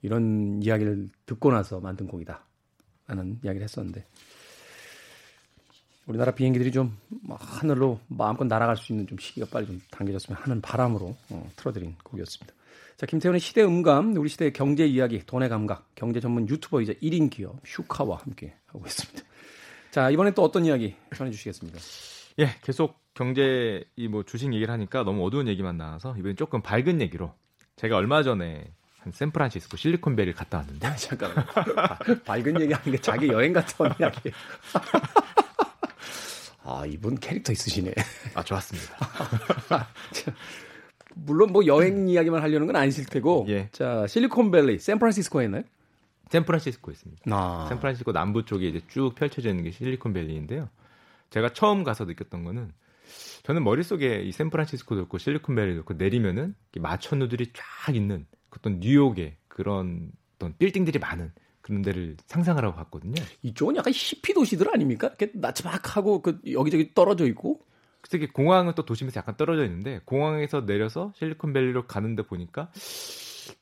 이런 0.00 0.62
이야기를 0.62 1.10
듣고 1.26 1.52
나서 1.52 1.80
만든 1.80 2.06
곡이다.라는 2.06 3.40
이야기를 3.44 3.62
했었는데 3.62 4.06
우리나라 6.06 6.32
비행기들이 6.32 6.70
좀 6.72 6.96
하늘로 7.28 7.98
마음껏 8.08 8.44
날아갈 8.44 8.76
수 8.76 8.92
있는 8.92 9.06
좀 9.06 9.18
시기가 9.18 9.46
빨리 9.50 9.66
좀 9.66 9.80
당겨졌으면 9.90 10.40
하는 10.40 10.60
바람으로 10.60 11.16
어, 11.30 11.50
틀어드린 11.56 11.96
곡이었습니다. 12.04 12.54
자, 12.96 13.06
김태훈의 13.06 13.40
시대 13.40 13.62
음감, 13.62 14.16
우리 14.16 14.28
시대의 14.28 14.52
경제 14.52 14.86
이야기, 14.86 15.20
돈의 15.26 15.48
감각, 15.48 15.86
경제 15.94 16.20
전문 16.20 16.48
유튜버이자 16.48 16.94
1인 16.94 17.30
기업 17.30 17.56
슈카와 17.66 18.18
함께 18.18 18.54
하고 18.66 18.86
있습니다. 18.86 19.22
자, 19.90 20.10
이번엔 20.10 20.34
또 20.34 20.42
어떤 20.42 20.64
이야기 20.64 20.94
전해 21.14 21.30
주시겠습니까? 21.30 21.78
예, 22.38 22.50
계속 22.62 22.98
경제 23.14 23.84
이 23.96 24.08
뭐 24.08 24.22
주식 24.22 24.52
얘기를 24.52 24.72
하니까 24.72 25.02
너무 25.02 25.26
어두운 25.26 25.48
얘기만 25.48 25.76
나와서 25.76 26.14
이번엔 26.18 26.36
조금 26.36 26.62
밝은 26.62 27.00
얘기로 27.00 27.32
제가 27.76 27.96
얼마 27.96 28.22
전에 28.22 28.64
한 29.00 29.12
샌프란시스코 29.12 29.76
실리콘밸리를 29.76 30.34
갔다 30.34 30.58
왔는데 30.58 30.94
잠깐 30.96 31.30
밝은 32.24 32.60
얘기 32.60 32.72
하는 32.72 32.92
게 32.92 32.98
자기 33.00 33.28
여행 33.28 33.52
갔다 33.52 33.84
온 33.84 33.90
이야기. 34.00 34.30
아, 36.66 36.84
이분 36.84 37.14
캐릭터 37.16 37.52
있으시네. 37.52 37.94
아, 38.34 38.42
좋았습니다. 38.42 38.96
물론 41.14 41.52
뭐 41.52 41.64
여행 41.66 42.08
이야기만 42.08 42.42
하려는 42.42 42.66
건 42.66 42.74
아니실 42.74 43.06
테고. 43.06 43.46
예. 43.48 43.68
자, 43.70 44.06
실리콘밸리, 44.08 44.80
샌프란시스코에 44.80 45.44
있나요? 45.44 45.62
샌프란시스코에 46.30 46.92
있습니다. 46.92 47.22
아. 47.30 47.66
샌프란시스코 47.68 48.10
남부 48.12 48.44
쪽에 48.44 48.66
이제 48.66 48.80
쭉 48.88 49.14
펼쳐져 49.14 49.50
있는 49.50 49.62
게 49.62 49.70
실리콘밸리인데요. 49.70 50.68
제가 51.30 51.52
처음 51.52 51.84
가서 51.84 52.04
느꼈던 52.04 52.42
거는 52.42 52.72
저는 53.44 53.62
머릿속에 53.62 54.22
이 54.22 54.32
샌프란시스코도 54.32 55.02
있고 55.02 55.18
실리콘밸리도 55.18 55.80
있고 55.80 55.94
내리면은 55.94 56.56
마천루들이 56.76 57.52
쫙 57.52 57.94
있는 57.94 58.26
어떤 58.50 58.80
뉴욕의 58.80 59.36
그런 59.46 60.10
어떤 60.34 60.54
빌딩들이 60.58 60.98
많은 60.98 61.32
그런 61.66 61.82
데를 61.82 62.16
상상을 62.28 62.64
하고 62.64 62.76
갔거든요. 62.76 63.20
이쪽은 63.42 63.74
약간 63.74 63.92
히피 63.92 64.34
도시들 64.34 64.72
아닙니까? 64.72 65.08
이렇게 65.08 65.32
나츠막하고 65.34 66.22
그 66.22 66.38
여기저기 66.52 66.94
떨어져 66.94 67.26
있고. 67.26 67.60
특히 68.08 68.28
공항은 68.28 68.74
또 68.76 68.84
도심에서 68.84 69.18
약간 69.18 69.36
떨어져 69.36 69.64
있는데 69.64 70.00
공항에서 70.04 70.64
내려서 70.64 71.12
실리콘밸리로 71.16 71.88
가는데 71.88 72.22
보니까 72.22 72.70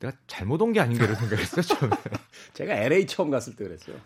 내가 0.00 0.14
잘못 0.26 0.60
온 0.60 0.74
게 0.74 0.80
아닌가 0.80 1.04
이런 1.06 1.16
생각했어요 1.16 1.62
처음에. 1.62 1.96
제가 2.52 2.74
LA 2.74 3.06
처음 3.06 3.30
갔을 3.30 3.56
때 3.56 3.64
그랬어요. 3.64 3.96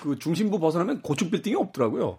그 0.00 0.18
중심부 0.18 0.58
벗어나면 0.58 1.02
고층 1.02 1.30
빌딩이 1.30 1.54
없더라고요. 1.54 2.18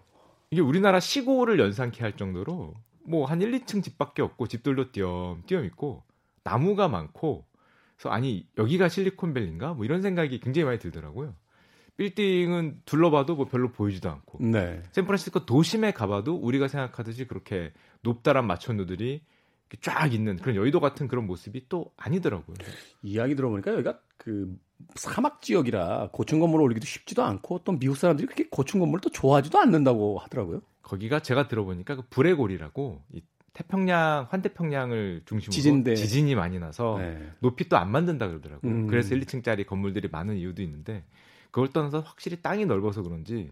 이게 0.52 0.60
우리나라 0.60 1.00
시골을 1.00 1.58
연상케 1.58 2.02
할 2.02 2.16
정도로 2.16 2.74
뭐 3.04 3.24
한 3.26 3.42
1, 3.42 3.50
2층 3.50 3.82
집밖에 3.82 4.22
없고 4.22 4.46
집들도 4.46 4.92
띄엄띄엄 4.92 5.64
있고 5.64 6.04
나무가 6.44 6.86
많고 6.86 7.46
그래서 8.00 8.14
아니 8.14 8.46
여기가 8.56 8.88
실리콘밸리인가? 8.88 9.74
뭐 9.74 9.84
이런 9.84 10.00
생각이 10.00 10.40
굉장히 10.40 10.64
많이 10.64 10.78
들더라고요. 10.78 11.34
빌딩은 11.98 12.80
둘러봐도 12.86 13.36
뭐 13.36 13.44
별로 13.44 13.70
보이지도 13.70 14.08
않고. 14.08 14.38
네. 14.42 14.82
샌프란시스코 14.92 15.44
도심에 15.44 15.92
가봐도 15.92 16.34
우리가 16.34 16.66
생각하듯이 16.66 17.26
그렇게 17.26 17.74
높다란 18.00 18.46
마천루들이 18.46 19.22
쫙 19.82 20.14
있는 20.14 20.36
그런 20.36 20.56
여의도 20.56 20.80
같은 20.80 21.08
그런 21.08 21.26
모습이 21.26 21.66
또 21.68 21.92
아니더라고요. 21.98 22.56
이야기 23.02 23.34
들어보니까 23.36 23.74
여기가 23.74 24.00
그 24.16 24.56
사막 24.94 25.42
지역이라 25.42 26.08
고층 26.10 26.40
건물을 26.40 26.64
올리기도 26.64 26.86
쉽지도 26.86 27.22
않고 27.22 27.60
또 27.64 27.72
미국 27.72 27.98
사람들이 27.98 28.26
그렇게 28.26 28.48
고층 28.50 28.80
건물을 28.80 29.02
또 29.02 29.10
좋아하지도 29.10 29.58
않는다고 29.58 30.18
하더라고요. 30.20 30.62
거기가 30.82 31.20
제가 31.20 31.48
들어보니까 31.48 31.96
그 31.96 32.02
브레골이라고 32.08 33.02
이 33.12 33.22
태평양 33.52 34.28
환태평양을 34.30 35.22
중심으로 35.26 35.52
지진대. 35.52 35.94
지진이 35.96 36.34
많이 36.34 36.58
나서 36.58 36.96
네. 36.98 37.32
높이 37.40 37.68
또 37.68 37.76
안 37.76 37.90
만든다 37.90 38.28
그러더라고요. 38.28 38.70
음. 38.70 38.86
그래서 38.86 39.14
1, 39.14 39.22
2층짜리 39.22 39.66
건물들이 39.66 40.08
많은 40.10 40.36
이유도 40.36 40.62
있는데 40.62 41.04
그걸 41.50 41.68
떠나서 41.72 42.00
확실히 42.00 42.40
땅이 42.42 42.66
넓어서 42.66 43.02
그런지 43.02 43.50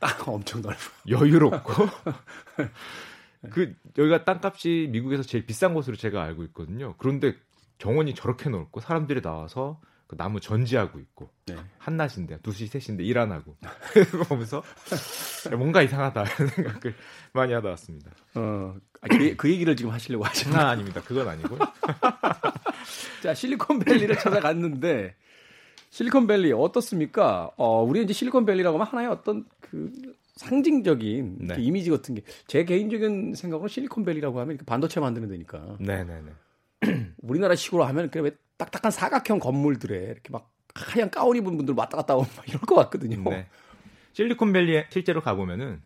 땅 0.00 0.10
엄청 0.34 0.60
넓어요. 0.62 0.80
여유롭고 1.08 1.72
그 3.50 3.74
여기가 3.96 4.24
땅값이 4.24 4.88
미국에서 4.90 5.22
제일 5.22 5.46
비싼 5.46 5.74
곳으로 5.74 5.96
제가 5.96 6.22
알고 6.22 6.42
있거든요. 6.44 6.94
그런데 6.98 7.34
정원이 7.78 8.14
저렇게 8.14 8.50
넓고 8.50 8.80
사람들이 8.80 9.22
나와서 9.22 9.80
그 10.08 10.16
나무 10.16 10.40
전지하고 10.40 10.98
있고 10.98 11.30
네. 11.46 11.54
한낮인데 11.78 12.38
2시 12.38 12.68
3시인데 12.72 13.00
일 13.04 13.18
안 13.18 13.30
하고 13.30 13.56
보면서 14.28 14.62
뭔가 15.50 15.82
이상하다 15.82 16.24
이런 16.24 16.48
생각을 16.48 16.94
많이 17.34 17.52
하다 17.52 17.68
왔습니다. 17.70 18.10
어, 18.34 18.74
아, 19.02 19.06
그, 19.08 19.36
그 19.36 19.50
얘기를 19.50 19.76
지금 19.76 19.92
하시려고 19.92 20.24
하시는 20.24 20.56
아, 20.56 20.70
아닙니다. 20.70 21.02
그건 21.04 21.28
아니고요. 21.28 21.58
자, 23.22 23.34
실리콘밸리를 23.34 24.16
찾아갔는데 24.18 25.14
실리콘밸리 25.90 26.52
어떻습니까? 26.52 27.50
어, 27.56 27.82
우리 27.82 28.02
이제 28.02 28.12
실리콘밸리라고 28.12 28.78
하면 28.78 28.86
하나의 28.90 29.08
어떤 29.08 29.44
그 29.60 29.92
상징적인 30.36 31.36
네. 31.40 31.54
그 31.56 31.60
이미지 31.60 31.90
같은 31.90 32.14
게 32.14 32.22
제 32.46 32.64
개인적인 32.64 33.34
생각으로 33.34 33.68
실리콘밸리라고 33.68 34.40
하면 34.40 34.56
반도체 34.64 35.00
만드는 35.00 35.28
데니까 35.28 35.76
네네네. 35.80 36.30
우리나라 37.18 37.54
식으로 37.54 37.84
하면 37.84 38.10
그래 38.10 38.22
왜 38.22 38.30
딱딱한 38.58 38.90
사각형 38.90 39.38
건물들에 39.38 39.96
이렇게 39.96 40.30
막 40.30 40.52
하얀 40.74 41.10
가운 41.10 41.36
입은 41.36 41.56
분들 41.56 41.74
왔다 41.76 41.96
갔다 41.96 42.14
오고 42.14 42.26
막 42.36 42.48
이럴 42.48 42.60
것 42.60 42.74
같거든요. 42.74 43.22
네. 43.30 43.48
실리콘밸리에 44.12 44.88
실제로 44.90 45.22
가보면은 45.22 45.80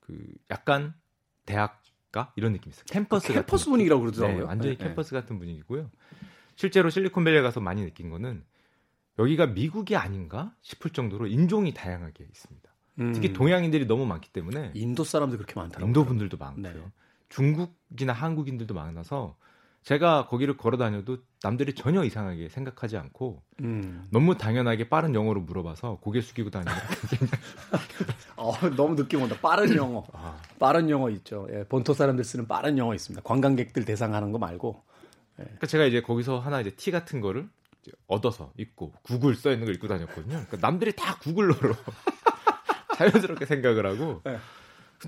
그 0.00 0.16
약간 0.50 0.94
대학가 1.46 2.32
이런 2.36 2.52
느낌이 2.52 2.72
있어요. 2.72 2.84
캠퍼스 2.88 3.28
그 3.28 3.34
캠퍼스 3.34 3.68
분위기라고. 3.68 4.02
그러더라고요. 4.02 4.38
네, 4.38 4.44
완전히 4.44 4.76
네, 4.76 4.84
캠퍼스 4.84 5.12
같은 5.12 5.38
분위기고요. 5.38 5.90
실제로 6.56 6.90
실리콘밸리에 6.90 7.40
가서 7.42 7.60
많이 7.60 7.82
느낀 7.82 8.10
거는 8.10 8.44
여기가 9.18 9.46
미국이 9.46 9.96
아닌가 9.96 10.54
싶을 10.60 10.90
정도로 10.92 11.26
인종이 11.26 11.74
다양하게 11.74 12.24
있습니다. 12.24 12.70
음. 13.00 13.12
특히 13.12 13.32
동양인들이 13.32 13.86
너무 13.86 14.06
많기 14.06 14.30
때문에 14.30 14.72
인도 14.74 15.04
사람들 15.04 15.38
그렇게 15.38 15.54
많더라고요. 15.54 15.88
인도 15.88 16.04
분들도 16.04 16.36
많고요. 16.36 16.72
네. 16.72 16.80
중국이나 17.28 18.12
한국인들도 18.12 18.74
많아서 18.74 19.36
제가 19.82 20.26
거기를 20.26 20.56
걸어 20.56 20.76
다녀도 20.76 21.18
남들이 21.42 21.74
전혀 21.74 22.04
이상하게 22.04 22.48
생각하지 22.50 22.98
않고 22.98 23.42
음. 23.60 24.06
너무 24.10 24.36
당연하게 24.36 24.88
빠른 24.88 25.14
영어로 25.14 25.40
물어봐서 25.40 25.98
고개 26.00 26.20
숙이고 26.20 26.50
다니는 26.50 26.72
어, 28.36 28.52
너무 28.76 28.94
느낌 28.94 29.22
온다. 29.22 29.36
빠른 29.40 29.74
영어. 29.74 30.04
아, 30.12 30.38
빠른 30.58 30.90
영어 30.90 31.08
있죠. 31.10 31.48
예, 31.52 31.64
본토 31.64 31.94
사람들 31.94 32.24
쓰는 32.24 32.46
빠른 32.46 32.76
영어 32.76 32.94
있습니다. 32.94 33.22
관광객들 33.24 33.84
대상하는 33.84 34.32
거 34.32 34.38
말고. 34.38 34.82
그러니까 35.36 35.66
제가 35.66 35.84
이제 35.86 36.02
거기서 36.02 36.38
하나 36.38 36.60
이제 36.60 36.70
티 36.70 36.90
같은 36.90 37.20
거를 37.20 37.48
얻어서 38.06 38.52
입고 38.58 38.92
구글 39.02 39.34
써 39.34 39.50
있는 39.50 39.64
걸 39.64 39.74
입고 39.74 39.88
다녔거든요. 39.88 40.44
그러니까 40.46 40.56
남들이 40.60 40.92
다 40.94 41.16
구글러로 41.16 41.74
자연스럽게 42.96 43.46
생각을 43.46 43.86
하고 43.86 44.20
네. 44.24 44.38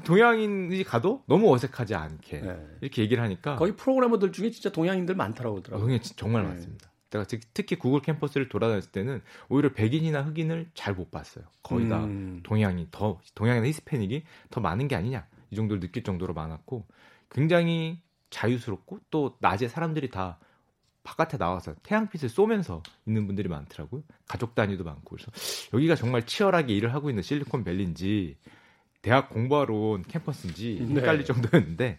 동양인이 0.00 0.82
가도 0.84 1.22
너무 1.26 1.52
어색하지 1.54 1.94
않게 1.94 2.40
네. 2.40 2.66
이렇게 2.80 3.02
얘기를 3.02 3.22
하니까 3.22 3.56
거기 3.56 3.72
프로그래머들 3.72 4.32
중에 4.32 4.50
진짜 4.50 4.70
동양인들 4.70 5.14
많더라고 5.14 5.56
어, 5.56 5.60
그러더라고요. 5.60 5.88
형이 5.90 6.00
정말 6.02 6.42
네. 6.42 6.48
많습니다. 6.48 6.90
제가 7.10 7.24
특- 7.24 7.52
특히 7.52 7.76
구글 7.76 8.00
캠퍼스를 8.00 8.48
돌아다녔을 8.48 8.90
때는 8.90 9.20
오히려 9.50 9.72
백인이나 9.74 10.22
흑인을 10.22 10.70
잘 10.74 10.94
못 10.94 11.10
봤어요. 11.10 11.44
거의 11.62 11.86
다 11.88 12.04
음. 12.04 12.40
동양인 12.42 12.88
더 12.90 13.20
동양이나 13.34 13.66
히스패닉이 13.66 14.24
더 14.50 14.60
많은 14.62 14.88
게 14.88 14.96
아니냐 14.96 15.26
이 15.50 15.56
정도를 15.56 15.80
느낄 15.80 16.02
정도로 16.04 16.32
많았고 16.32 16.86
굉장히 17.30 18.00
자유스럽고 18.30 19.00
또 19.10 19.36
낮에 19.40 19.68
사람들이 19.68 20.08
다 20.08 20.38
바깥에 21.04 21.36
나와서 21.36 21.74
태양빛을 21.82 22.30
쏘면서 22.30 22.82
있는 23.06 23.26
분들이 23.26 23.48
많더라고요. 23.48 24.02
가족 24.26 24.54
단위도 24.54 24.84
많고 24.84 25.16
그래서 25.16 25.30
여기가 25.74 25.96
정말 25.96 26.24
치열하게 26.24 26.72
일을 26.74 26.94
하고 26.94 27.10
있는 27.10 27.22
실리콘밸리인지 27.22 28.36
대학 29.02 29.28
공부하러 29.30 29.74
온 29.74 30.02
캠퍼스인지 30.02 30.86
네. 30.88 31.00
헷갈릴 31.00 31.24
정도였는데 31.24 31.98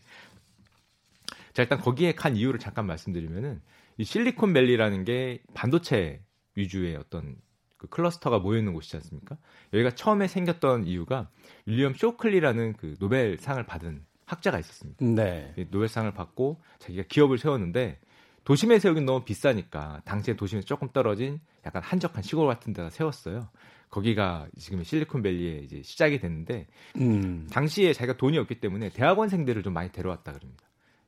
자 1.54 1.62
일단 1.62 1.80
거기에 1.80 2.13
간 2.13 2.36
이유를 2.36 2.60
잠깐 2.60 2.88
말씀드리면은 2.88 3.62
이 3.98 4.04
실리콘밸리라는 4.04 5.04
게 5.04 5.44
반도체 5.54 6.22
위주의 6.56 6.96
어떤 6.96 7.36
그 7.78 7.88
클러스터가 7.88 8.39
모여 8.39 8.58
있는 8.58 8.74
곳이지 8.74 8.96
않습니까? 8.98 9.38
여기가 9.74 9.92
처음에 9.92 10.28
생겼던 10.28 10.88
이유가 10.88 11.30
윌리엄 11.66 11.94
쇼클리라는 11.94 12.74
그 12.74 12.96
노벨상을 13.00 13.62
받은 13.66 14.06
학자가 14.26 14.58
있었습니다. 14.60 15.06
네. 15.06 15.54
이 15.58 15.66
노벨상을 15.70 16.12
받고 16.13 16.62
자기가 16.80 17.04
기업을 17.10 17.38
세웠는데 17.38 18.00
도심에서 18.46 18.89
여긴 18.89 19.06
너무 19.06 19.24
비싸니까 19.26 20.02
당시에 20.06 20.36
도심에서 20.36 20.66
조금 20.66 20.89
떨어진 20.92 21.39
약간 21.66 21.84
한적한 21.84 22.24
시골 22.24 22.48
같은 22.48 22.74
데다 22.74 22.89
세웠어요. 22.89 23.50
거기가 23.93 24.47
지금 24.58 24.84
실리콘밸리에 24.84 25.60
이제 25.60 25.84
시작이 25.84 26.19
됐는데 26.19 26.65
음. 26.97 27.47
당시에 27.51 27.93
자기가 27.93 28.17
돈이 28.17 28.39
없기 28.39 28.60
때문에 28.60 28.89
대학원생들을 28.89 29.62
좀 29.62 29.73
많이 29.73 29.91
데려왔다 29.91 30.34
그럽니다. 30.34 30.63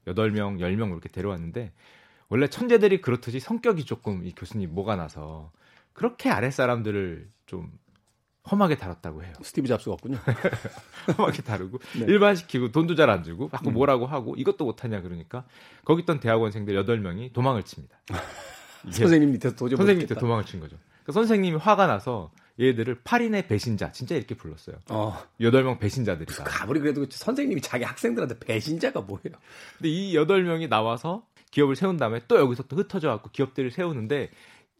8명, 0.05 0.59
10명 0.59 0.91
이렇게 0.91 1.09
데려왔는데 1.09 1.73
원래 2.29 2.47
천재들이 2.47 3.01
그렇듯이 3.01 3.39
성격이 3.39 3.85
조금 3.85 4.23
이 4.23 4.33
교수님 4.33 4.75
뭐가 4.75 4.95
나서 4.95 5.51
그렇게 5.93 6.29
아랫 6.29 6.53
사람들을 6.53 7.27
좀 7.47 7.71
험하게 8.51 8.77
다뤘다고 8.77 9.23
해요. 9.23 9.33
스티브 9.41 9.67
잡스가 9.67 9.93
없군요. 9.93 10.17
험하게 11.17 11.41
다루고 11.41 11.79
네. 11.97 12.05
일반시키고 12.05 12.71
돈도 12.71 12.93
잘 12.93 13.09
안 13.09 13.23
주고 13.23 13.49
자꾸 13.49 13.69
음. 13.69 13.73
뭐라고 13.73 14.05
하고 14.05 14.35
이것도 14.37 14.63
못하냐 14.63 15.01
그러니까 15.01 15.43
거기 15.85 16.03
있던 16.03 16.19
대학원생들 16.19 16.75
8명이 16.85 17.33
도망을 17.33 17.63
칩니다. 17.63 17.97
선생님 18.91 19.31
밑에서 19.31 19.55
도저히 19.55 19.77
선생님 19.77 20.01
못 20.05 20.09
밑에. 20.09 20.19
도망을 20.19 20.45
친 20.45 20.59
거죠. 20.59 20.77
그러니까 21.01 21.13
선생님이 21.13 21.57
화가 21.57 21.87
나서 21.87 22.29
얘들을 22.59 23.01
8인의 23.03 23.47
배신자 23.47 23.91
진짜 23.91 24.15
이렇게 24.15 24.35
불렀어요. 24.35 24.77
어. 24.89 25.17
8명 25.41 25.79
배신자들이다. 25.79 26.45
아무리 26.61 26.79
그래도 26.79 27.05
선생님이 27.09 27.61
자기 27.61 27.83
학생들한테 27.83 28.39
배신자가 28.39 29.01
뭐예요? 29.01 29.33
근데 29.77 29.89
이 29.89 30.15
여덟 30.15 30.43
명이 30.43 30.69
나와서 30.69 31.27
기업을 31.51 31.75
세운 31.75 31.97
다음에 31.97 32.21
또 32.27 32.37
여기서 32.37 32.63
또 32.63 32.77
흩어져 32.77 33.09
갖고 33.09 33.29
기업들을 33.31 33.71
세우는데 33.71 34.29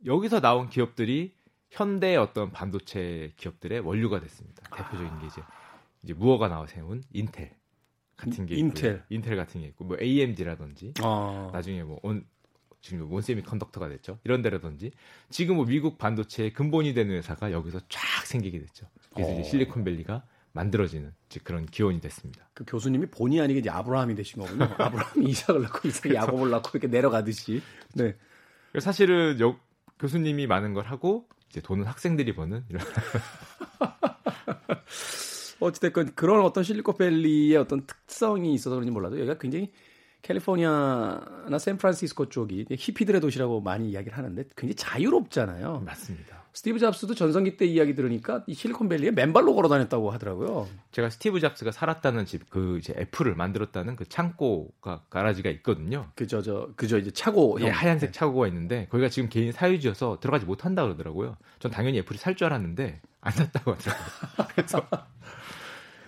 여기서 0.06 0.40
나온 0.40 0.70
기업들이 0.70 1.34
현대 1.70 2.16
어떤 2.16 2.52
반도체 2.52 3.34
기업들의 3.36 3.82
원류가 3.82 4.22
됐습니다. 4.22 4.64
대표적인 4.76 5.20
게 5.20 5.26
이제 5.28 5.42
이제 6.04 6.14
무어가 6.14 6.48
나와 6.48 6.68
세운 6.68 7.04
인텔 7.12 7.56
같은 8.16 8.46
게 8.46 8.56
인텔. 8.56 8.92
있고요. 8.92 9.06
인텔 9.10 9.36
같은 9.36 9.62
게 9.62 9.68
있고 9.68 9.84
뭐 9.84 9.98
AMD라든지 10.02 10.94
어. 11.04 11.50
나중에 11.52 11.84
뭐 11.84 12.00
온, 12.04 12.26
지금 12.86 13.12
원세미 13.12 13.42
컨덕터가 13.42 13.90
됐죠. 13.90 14.20
이런 14.24 14.44
데라든지 14.44 14.92
지금 15.32 15.56
뭐 15.56 15.66
미국 15.66 15.98
반도체의 15.98 16.54
근본이 16.54 16.94
되는 16.94 17.16
회사가 17.16 17.52
여기서 17.52 17.80
쫙 17.90 18.28
생기게 18.28 18.60
됐죠. 18.60 18.86
그래서 19.16 19.32
어. 19.32 19.34
이제 19.34 19.44
실리콘밸리가 19.50 20.24
만들어지는 20.52 21.12
그런 21.44 21.66
기원이 21.66 22.00
됐습니다. 22.00 22.48
그 22.54 22.64
교수님이 22.66 23.08
본의 23.08 23.42
아니게 23.42 23.62
이제 23.62 23.72
아브라함이 23.72 24.14
되신 24.14 24.44
거군요. 24.44 24.66
아브라함이 24.78 25.26
이삭을 25.26 25.64
낳고 25.64 25.88
이삭이 25.88 26.14
야곱을 26.14 26.52
낳고 26.52 26.70
이렇게 26.74 26.86
내려가듯이. 26.88 27.64
네. 27.96 28.16
사실은 28.80 29.40
여- 29.40 29.60
교수님이 29.98 30.46
많은 30.46 30.76
걸 30.76 30.86
하고 30.86 31.28
이제 31.50 31.62
돈은 31.62 31.86
학생들이 31.86 32.36
버는 32.36 32.66
이런 32.70 32.86
어찌됐건 35.60 36.14
그런 36.14 36.46
어떤 36.46 36.64
실리콘밸리의 36.64 37.58
어떤 37.58 37.88
특성이 37.88 38.54
있어서 38.54 38.76
그런지 38.76 38.92
몰라도 38.92 39.18
여기가 39.18 39.40
굉장히 39.40 39.72
캘리포니아나 40.26 41.60
샌프란시스코 41.60 42.30
쪽이 42.30 42.66
히피들의 42.72 43.22
도시라고 43.22 43.62
많이 43.62 43.90
이야기를 43.92 44.18
하는데 44.18 44.44
굉장히 44.56 44.76
자유롭잖아요. 44.76 45.84
맞습니다. 45.86 46.44
스티브 46.54 46.80
잡스도 46.80 47.14
전성기 47.16 47.58
때 47.58 47.66
이야기 47.66 47.96
들으니까 47.96 48.44
이 48.48 48.54
실리콘밸리에 48.54 49.12
맨발로 49.12 49.54
걸어 49.56 49.68
다녔다고 49.68 50.10
하더라고요. 50.12 50.68
제가 50.94 51.10
스티브 51.10 51.40
잡스가 51.42 51.72
살았다는 51.72 52.26
집 52.26 52.50
그 52.50 52.78
이제 52.80 52.94
애플을 52.98 53.36
만들었다는 53.36 53.96
그 53.98 54.08
창고가 54.08 55.04
garage가 55.10 55.50
있거든요. 55.52 56.08
그저 56.16 56.42
저 56.42 56.70
그저 56.78 56.98
이제 56.98 57.12
차고 57.12 57.58
예, 57.62 57.66
형. 57.66 57.72
하얀색 57.74 58.14
차고가 58.14 58.48
있는데 58.48 58.88
거기가 58.90 59.10
지금 59.10 59.28
개인 59.30 59.52
사유지여서 59.52 60.20
들어가지 60.22 60.46
못한다 60.46 60.84
그러더라고요. 60.84 61.36
전 61.60 61.72
당연히 61.72 61.98
애플이 62.00 62.18
살 62.18 62.36
줄 62.36 62.46
알았는데 62.46 63.02
안 63.22 63.32
샀다고 63.34 63.74
하더라고요. 63.74 64.08
그래서, 64.56 64.88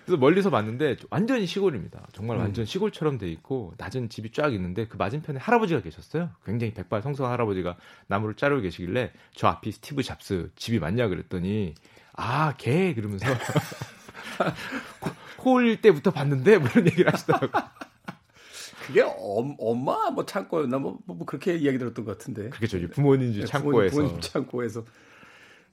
그래서 0.08 0.18
멀리서 0.18 0.48
봤는데 0.48 0.96
완전히 1.10 1.44
시골입니다. 1.44 2.06
정말 2.12 2.38
음. 2.38 2.42
완전 2.42 2.64
시골처럼 2.64 3.18
돼 3.18 3.28
있고 3.28 3.74
낮은 3.76 4.08
집이 4.08 4.32
쫙 4.32 4.54
있는데 4.54 4.88
그 4.88 4.96
맞은편에 4.96 5.38
할아버지가 5.38 5.82
계셨어요. 5.82 6.30
굉장히 6.46 6.72
백발 6.72 7.02
성성한 7.02 7.30
할아버지가 7.30 7.76
나무를 8.06 8.34
자르고 8.34 8.62
계시길래 8.62 9.12
저 9.34 9.48
앞이 9.48 9.70
스티브 9.70 10.02
잡스 10.02 10.50
집이 10.56 10.78
맞냐 10.78 11.08
그랬더니 11.08 11.74
아 12.14 12.54
걔 12.56 12.94
그러면서 12.94 13.26
코 15.36 15.52
올릴 15.52 15.82
때부터 15.82 16.10
봤는데 16.10 16.56
뭐 16.56 16.68
이런 16.70 16.86
얘기를 16.86 17.12
하시더라고요. 17.12 17.50
그게 18.86 19.02
엄, 19.02 19.56
엄마 19.58 20.10
뭐 20.10 20.24
창고였나 20.24 20.78
뭐, 20.78 20.98
뭐 21.04 21.26
그렇게 21.26 21.54
이야기 21.54 21.78
들었던 21.78 22.06
것 22.06 22.16
같은데. 22.16 22.48
그게 22.48 22.66
저희 22.66 22.88
부모님 22.88 23.34
집 23.34 23.40
네, 23.40 23.46
창고에서 23.46 23.94
부모님 23.94 24.20
창고에서. 24.22 24.84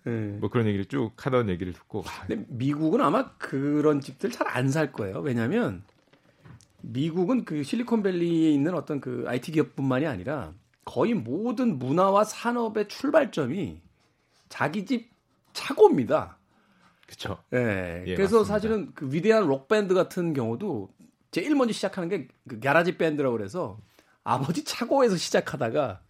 예. 0.08 0.10
뭐 0.40 0.50
그런 0.50 0.68
얘기를 0.68 0.86
쭉 0.86 1.12
하던 1.18 1.50
얘기를 1.50 1.74
듣고 1.74 2.04
아, 2.06 2.26
근데 2.28 2.46
미국은 2.50 3.02
아마 3.02 3.32
그런 3.38 4.02
집들 4.02 4.32
잘 4.32 4.48
안 4.56 4.68
살 4.70 4.92
거예요. 4.92 5.20
왜냐하면 5.20 5.84
미국은 6.82 7.46
그 7.46 7.64
실리콘밸리에 7.64 8.52
있는 8.52 8.76
어떤 8.76 9.02
그 9.02 9.26
IT 9.28 9.52
기업뿐만이 9.54 10.06
아니라 10.06 10.54
거의 10.84 11.14
모든 11.16 11.80
문화와 11.80 12.24
산업의 12.24 12.88
출발점이 12.88 13.82
자기 14.50 14.86
집 14.86 15.10
차고입니다. 15.54 16.38
그쵸. 17.08 17.38
예. 17.54 18.04
예, 18.06 18.16
그래서 18.16 18.38
맞습니다. 18.40 18.54
사실은 18.54 18.92
그 18.94 19.12
위대한 19.12 19.48
록 19.48 19.68
밴드 19.68 19.94
같은 19.94 20.34
경우도 20.34 20.90
제일 21.32 21.56
먼저 21.56 21.74
시작하는 21.74 22.10
게그 22.10 22.60
garage 22.60 22.98
band라고 22.98 23.36
그래서 23.36 23.80
아버지 24.24 24.64
차고에서 24.64 25.18
시작하다가 25.18 26.02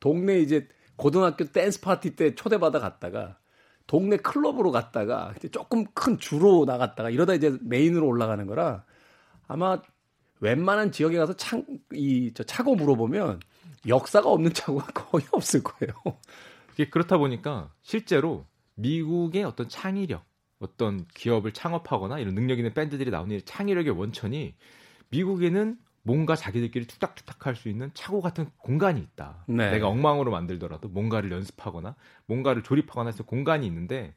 동네 0.00 0.38
이제 0.40 0.68
고등학교 1.00 1.46
댄스 1.46 1.80
파티 1.80 2.14
때 2.14 2.34
초대받아 2.34 2.78
갔다가 2.78 3.38
동네 3.86 4.18
클럽으로 4.18 4.70
갔다가 4.70 5.32
조금 5.50 5.86
큰 5.94 6.18
주로 6.18 6.66
나갔다가 6.66 7.08
이러다 7.08 7.32
이제 7.32 7.56
메인으로 7.62 8.06
올라가는 8.06 8.46
거라 8.46 8.84
아마 9.48 9.80
웬만한 10.40 10.92
지역에 10.92 11.16
가서 11.16 11.32
창, 11.36 11.64
이, 11.94 12.32
저 12.34 12.42
차고 12.42 12.74
물어보면 12.74 13.40
역사가 13.88 14.28
없는 14.28 14.52
차고가 14.52 14.88
거의 14.92 15.24
없을 15.32 15.62
거예요. 15.62 15.94
그렇다 16.90 17.16
보니까 17.16 17.72
실제로 17.80 18.46
미국의 18.74 19.44
어떤 19.44 19.68
창의력, 19.70 20.22
어떤 20.58 21.06
기업을 21.14 21.52
창업하거나 21.52 22.18
이런 22.18 22.34
능력 22.34 22.58
있는 22.58 22.74
밴드들이 22.74 23.10
나오는 23.10 23.40
창의력의 23.44 23.92
원천이 23.98 24.54
미국에는 25.08 25.78
뭔가 26.10 26.34
자기들끼리 26.34 26.88
툭탁툭탁 26.88 27.46
할수 27.46 27.68
있는 27.68 27.92
차고 27.94 28.20
같은 28.20 28.50
공간이 28.56 29.00
있다. 29.00 29.44
네. 29.46 29.70
내가 29.70 29.86
엉망으로 29.86 30.32
만들더라도 30.32 30.88
뭔가를 30.88 31.30
연습하거나 31.30 31.94
뭔가를 32.26 32.64
조립하거나 32.64 33.10
해서 33.10 33.22
공간이 33.22 33.64
있는데 33.68 34.16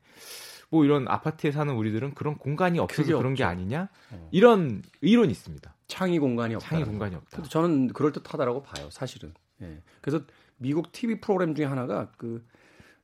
뭐 0.71 0.85
이런 0.85 1.07
아파트에 1.07 1.51
사는 1.51 1.71
우리들은 1.71 2.15
그런 2.15 2.39
공간이 2.39 2.79
없어서 2.79 3.03
그런 3.05 3.33
없죠. 3.33 3.35
게 3.35 3.43
아니냐 3.43 3.89
어. 4.09 4.29
이런 4.31 4.81
이론이 5.01 5.31
있습니다. 5.31 5.71
창의 5.87 6.17
공간이 6.17 6.55
없다. 6.55 6.67
창의 6.67 6.83
공간이 6.83 7.15
없다. 7.15 7.43
저는 7.43 7.89
그럴 7.89 8.11
듯하다라고 8.11 8.63
봐요, 8.63 8.89
사실은. 8.89 9.35
예. 9.61 9.83
그래서 10.01 10.25
미국 10.57 10.91
TV 10.91 11.21
프로그램 11.21 11.53
중에 11.53 11.65
하나가 11.65 12.09
그 12.17 12.43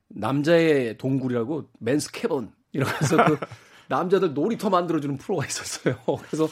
남자의 0.08 0.98
동굴이라고 0.98 1.70
맨스 1.78 2.10
캐번 2.10 2.52
이러면서 2.72 3.24
그 3.24 3.38
남자들 3.88 4.34
놀이터 4.34 4.68
만들어주는 4.68 5.16
프로가 5.18 5.46
있었어요. 5.46 5.94
그래서 6.26 6.48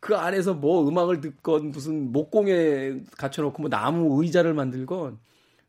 그 0.00 0.16
안에서 0.16 0.54
뭐 0.54 0.88
음악을 0.88 1.20
듣건 1.20 1.70
무슨 1.70 2.12
목공에 2.12 3.00
갖춰놓고 3.16 3.62
뭐 3.62 3.68
나무 3.68 4.22
의자를 4.22 4.54
만들건 4.54 5.18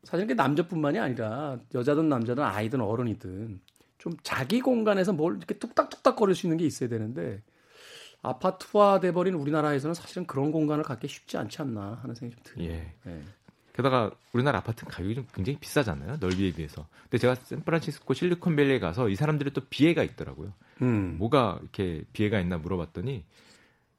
사실 0.04 0.26
그 0.26 0.32
남자뿐만이 0.32 0.98
아니라 0.98 1.58
여자든 1.74 2.08
남자든 2.08 2.42
아이든 2.42 2.80
어른이든 2.80 3.60
좀 3.98 4.12
자기 4.22 4.60
공간에서 4.60 5.12
뭘 5.12 5.36
이렇게 5.36 5.54
뚝딱뚝딱 5.54 6.16
거릴 6.16 6.34
수 6.34 6.46
있는 6.46 6.56
게 6.56 6.64
있어야 6.64 6.88
되는데 6.88 7.42
아파트화 8.22 9.00
돼버린 9.00 9.34
우리나라에서는 9.34 9.94
사실은 9.94 10.26
그런 10.26 10.52
공간을 10.52 10.84
갖기 10.84 11.08
쉽지 11.08 11.36
않지 11.36 11.62
않나 11.62 11.98
하는 12.02 12.14
생각이 12.14 12.42
좀 12.42 12.54
들어요. 12.54 12.70
예. 12.70 12.94
예. 13.06 13.22
게다가 13.72 14.10
우리나라 14.32 14.58
아파트 14.58 14.84
가격이 14.84 15.14
좀 15.14 15.26
굉장히 15.32 15.58
비싸잖아요. 15.58 16.18
넓이에 16.20 16.52
비해서. 16.52 16.86
근데 17.04 17.18
제가 17.18 17.34
샌프란시스코 17.34 18.14
실리콘밸리에 18.14 18.78
가서 18.78 19.08
이 19.08 19.16
사람들이 19.16 19.52
또 19.52 19.62
비애가 19.70 20.02
있더라고요. 20.02 20.52
음. 20.82 21.16
뭐가 21.18 21.58
이렇게 21.62 22.04
비애가 22.12 22.40
있나 22.40 22.58
물어봤더니 22.58 23.24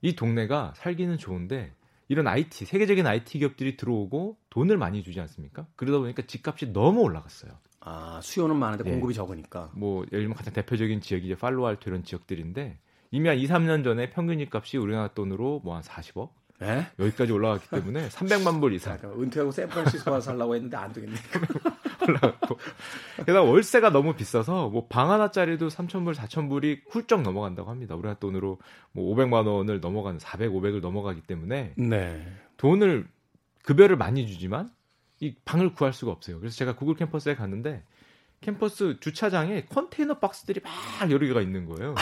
이 0.01 0.15
동네가 0.15 0.73
살기는 0.75 1.17
좋은데 1.17 1.71
이런 2.07 2.27
IT 2.27 2.65
세계적인 2.65 3.05
IT 3.07 3.39
기업들이 3.39 3.77
들어오고 3.77 4.37
돈을 4.49 4.77
많이 4.77 5.01
주지 5.03 5.19
않습니까? 5.21 5.65
그러다 5.75 5.99
보니까 5.99 6.23
집값이 6.27 6.73
너무 6.73 7.01
올라갔어요. 7.01 7.51
아 7.79 8.19
수요는 8.21 8.57
많은데 8.57 8.83
네. 8.83 8.91
공급이 8.91 9.13
적으니까. 9.13 9.71
뭐 9.73 10.03
예를 10.11 10.19
들면 10.23 10.35
가장 10.35 10.53
대표적인 10.53 11.01
지역이 11.01 11.25
이제 11.25 11.35
팔로알토 11.35 11.89
이런 11.89 12.03
지역들인데 12.03 12.77
이미 13.11 13.27
한 13.29 13.37
2, 13.37 13.47
3년 13.47 13.83
전에 13.83 14.09
평균 14.09 14.37
집값이 14.39 14.77
우리나라 14.77 15.07
돈으로 15.09 15.61
뭐 15.63 15.75
한 15.75 15.81
40억 15.83 16.29
에? 16.63 16.85
여기까지 16.99 17.31
올라갔기 17.31 17.69
때문에 17.69 18.09
300만 18.09 18.59
불 18.61 18.73
이상. 18.73 18.99
은퇴하고 19.03 19.51
샌프란시스코 19.51 20.11
가서 20.11 20.31
살라고 20.31 20.53
했는데 20.55 20.77
안 20.77 20.91
되겠네. 20.93 21.15
올라갔고. 22.07 22.57
게다가 23.17 23.43
월세가 23.43 23.89
너무 23.91 24.13
비싸서 24.15 24.69
뭐 24.69 24.87
방 24.89 25.11
하나짜리도 25.11 25.67
3,000불, 25.69 26.13
4,000불이 26.15 26.81
훌쩍 26.89 27.21
넘어간다고 27.21 27.69
합니다. 27.69 27.95
우리나라 27.95 28.17
돈으로 28.19 28.59
뭐 28.91 29.15
500만 29.15 29.45
원을 29.47 29.79
넘어가는 29.79 30.19
400, 30.19 30.51
500을 30.51 30.81
넘어가기 30.81 31.21
때문에 31.21 31.73
네. 31.77 32.27
돈을 32.57 33.07
급여를 33.63 33.95
많이 33.95 34.27
주지만 34.27 34.69
이 35.19 35.35
방을 35.45 35.73
구할 35.73 35.93
수가 35.93 36.11
없어요. 36.11 36.39
그래서 36.39 36.55
제가 36.55 36.75
구글 36.75 36.95
캠퍼스에 36.95 37.35
갔는데 37.35 37.83
캠퍼스 38.41 38.97
주차장에 38.99 39.65
컨테이너 39.69 40.15
박스들이 40.19 40.61
막 40.63 41.11
여러 41.11 41.27
개가 41.27 41.41
있는 41.41 41.65
거예요. 41.67 41.93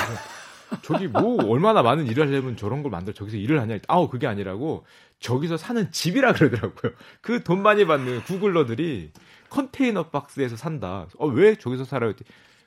저기 0.82 1.08
뭐 1.08 1.44
얼마나 1.46 1.82
많은 1.82 2.08
일을 2.08 2.28
하려면 2.28 2.58
저런 2.58 2.82
걸 2.84 2.92
만들어 2.92 3.14
저기서 3.14 3.38
일을 3.38 3.60
하냐 3.62 3.80
아우 3.88 4.10
그게 4.10 4.28
아니라고 4.28 4.86
저기서 5.20 5.58
사는 5.58 5.92
집이라 5.92 6.34
그러더라고요 6.34 6.94
그 7.22 7.44
돈 7.44 7.62
많이 7.62 7.86
받는 7.86 8.24
구글러들이 8.24 9.12
컨테이너 9.50 10.10
박스에서 10.10 10.56
산다 10.56 11.08
어 11.18 11.28
왜 11.28 11.56
저기서 11.56 11.84
살아요 11.86 12.14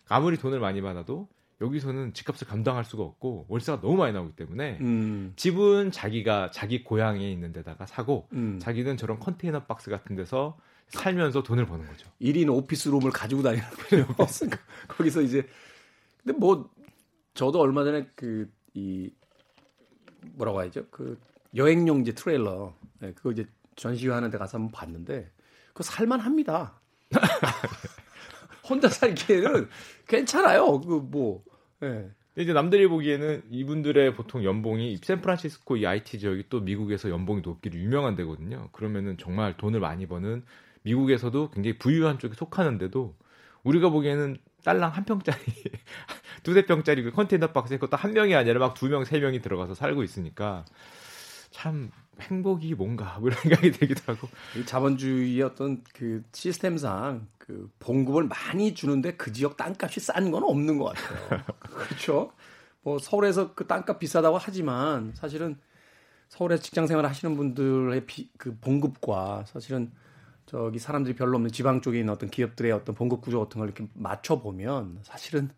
아무리 0.08 0.36
돈을 0.36 0.58
많이 0.60 0.82
받아도 0.82 1.28
여기서는 1.60 2.12
집값을 2.12 2.48
감당할 2.48 2.84
수가 2.84 3.04
없고 3.04 3.46
월세가 3.48 3.80
너무 3.80 3.96
많이 3.96 4.12
나오기 4.12 4.32
때문에 4.34 4.78
음. 4.80 5.32
집은 5.36 5.92
자기가 5.92 6.50
자기 6.50 6.82
고향에 6.82 7.30
있는 7.30 7.52
데다가 7.52 7.86
사고 7.86 8.26
음. 8.32 8.58
자기는 8.60 8.96
저런 8.96 9.20
컨테이너 9.20 9.60
박스 9.62 9.88
같은 9.88 10.16
데서 10.16 10.58
살면서 10.88 11.44
돈을 11.44 11.64
버는 11.66 11.86
거죠. 11.86 12.10
1인 12.20 12.52
오피스룸을 12.52 13.12
가지고 13.12 13.42
다니는 13.42 13.64
거예요. 13.88 14.06
거기서 14.88 15.22
이제 15.22 15.46
근데 16.24 16.36
뭐 16.36 16.68
저도 17.35 17.61
얼마 17.61 17.85
전에 17.85 18.07
그 18.14 18.51
이 18.75 19.11
뭐라고 20.35 20.61
하죠? 20.61 20.87
그 20.90 21.18
여행용 21.57 22.01
이제 22.01 22.12
트레일러 22.12 22.75
네, 23.01 23.12
그거 23.12 23.33
이제 23.33 23.47
전시회하는 23.77 24.31
데 24.31 24.38
가서 24.38 24.59
한번 24.59 24.73
봤는데 24.73 25.31
그거 25.68 25.83
살만합니다. 25.83 26.81
혼자 28.68 28.88
살기에는 28.88 29.68
괜찮아요. 30.07 30.81
그 30.81 30.95
뭐. 30.95 31.45
예. 31.83 32.11
이제 32.38 32.55
남들이 32.55 32.87
보기에는 32.87 33.42
이분들의 33.51 34.14
보통 34.14 34.42
연봉이 34.42 34.97
샌프란시스코 34.97 35.77
이 35.77 35.87
IT 35.87 36.18
지역이 36.18 36.45
또 36.49 36.61
미국에서 36.61 37.11
연봉이 37.11 37.42
높기로 37.42 37.79
유명한 37.79 38.16
데거든요. 38.16 38.71
그러면은 38.73 39.18
정말 39.18 39.55
돈을 39.59 39.81
많이 39.81 40.07
버는 40.07 40.42
미국에서도 40.83 41.51
굉장히 41.51 41.77
부유한 41.77 42.18
쪽에 42.18 42.35
속하는데도 42.35 43.14
우리가 43.64 43.90
보기에는 43.90 44.38
딸랑 44.64 44.90
한 44.90 45.05
평짜리 45.05 45.38
두세 46.42 46.66
평짜리 46.66 47.03
그 47.03 47.11
컨테이너 47.11 47.48
박스에 47.53 47.79
그것도 47.79 47.96
한 47.96 48.12
명이 48.12 48.35
아니라 48.35 48.59
막 48.61 48.75
두 48.75 48.88
명, 48.88 49.05
세 49.05 49.18
명이 49.20 49.40
들어가서 49.42 49.75
살고 49.75 50.03
있으니까 50.03 50.64
참 51.51 51.90
행복이 52.20 52.75
뭔가 52.75 53.18
뭐 53.18 53.29
이런 53.29 53.40
생각이 53.42 53.72
들기도 53.72 54.01
하고 54.12 54.29
이 54.57 54.64
자본주의의 54.64 55.42
어떤 55.42 55.83
그 55.93 56.22
시스템상 56.32 57.26
그 57.39 57.70
봉급을 57.80 58.24
많이 58.24 58.74
주는데 58.74 59.16
그 59.16 59.32
지역 59.32 59.57
땅값이 59.57 60.01
싼 60.01 60.30
건 60.30 60.45
없는 60.45 60.78
것 60.78 60.95
같아요. 60.95 61.43
그렇죠? 61.61 62.32
뭐 62.82 62.99
서울에서 62.99 63.55
그 63.55 63.66
땅값 63.66 63.99
비싸다고 63.99 64.39
하지만 64.39 65.12
사실은 65.14 65.59
서울에서 66.28 66.62
직장 66.62 66.86
생활 66.86 67.05
하시는 67.07 67.36
분들의 67.36 68.07
비, 68.07 68.30
그 68.39 68.57
봉급과 68.59 69.45
사실은 69.47 69.93
저기 70.47 70.78
사람들이 70.78 71.14
별로 71.14 71.36
없는 71.36 71.51
지방 71.53 71.80
쪽에 71.80 71.99
있는 71.99 72.12
어떤 72.12 72.28
기업들의 72.30 72.72
어떤 72.72 72.95
봉급 72.95 73.20
구조 73.20 73.40
같은 73.40 73.59
걸 73.59 73.68
이렇게 73.68 73.86
맞춰 73.95 74.40
보면 74.40 74.99
사실은 75.03 75.51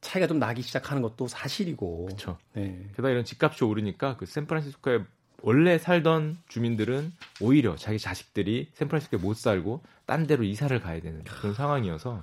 차이가 0.00 0.26
좀 0.26 0.38
나기 0.38 0.62
시작하는 0.62 1.02
것도 1.02 1.28
사실이고. 1.28 2.06
그렇죠. 2.06 2.38
네. 2.54 2.86
게다가 2.90 3.10
이런 3.10 3.24
집값이 3.24 3.64
오르니까 3.64 4.16
그 4.16 4.26
샌프란시스코에 4.26 5.00
원래 5.42 5.78
살던 5.78 6.38
주민들은 6.48 7.12
오히려 7.40 7.76
자기 7.76 7.98
자식들이 7.98 8.70
샌프란시스코에 8.74 9.20
못 9.20 9.36
살고 9.36 9.82
딴 10.06 10.26
데로 10.26 10.44
이사를 10.44 10.78
가야 10.80 11.00
되는 11.00 11.24
그런 11.24 11.54
상황이어서 11.54 12.22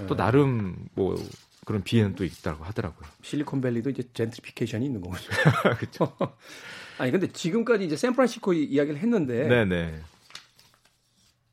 네. 0.00 0.06
또 0.06 0.16
나름 0.16 0.88
뭐 0.94 1.16
그런 1.64 1.82
비애는 1.82 2.14
또 2.14 2.24
있다고 2.24 2.64
하더라고요. 2.64 3.08
실리콘밸리도 3.22 3.90
이제 3.90 4.04
젠트리피케이션이 4.14 4.86
있는 4.86 5.00
거죠. 5.00 5.30
그렇죠. 5.78 6.16
아니 6.98 7.10
근데 7.10 7.26
지금까지 7.26 7.84
이제 7.84 7.96
샌프란시스코 7.96 8.52
이야기를 8.52 9.00
했는데 9.00 9.48
네네. 9.48 10.00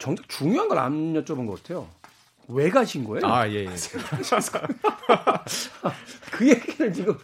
정작 0.04 0.28
중요한 0.28 0.68
걸 0.68 0.78
안 0.80 1.14
여쭤본 1.14 1.48
것 1.48 1.64
같아요. 1.64 1.88
왜 2.50 2.70
가신 2.70 3.06
거예요? 3.06 3.26
아, 3.26 3.48
예, 3.48 3.66
예. 3.66 3.70
그 6.32 6.50
얘기를 6.50 6.92
지금. 6.92 7.16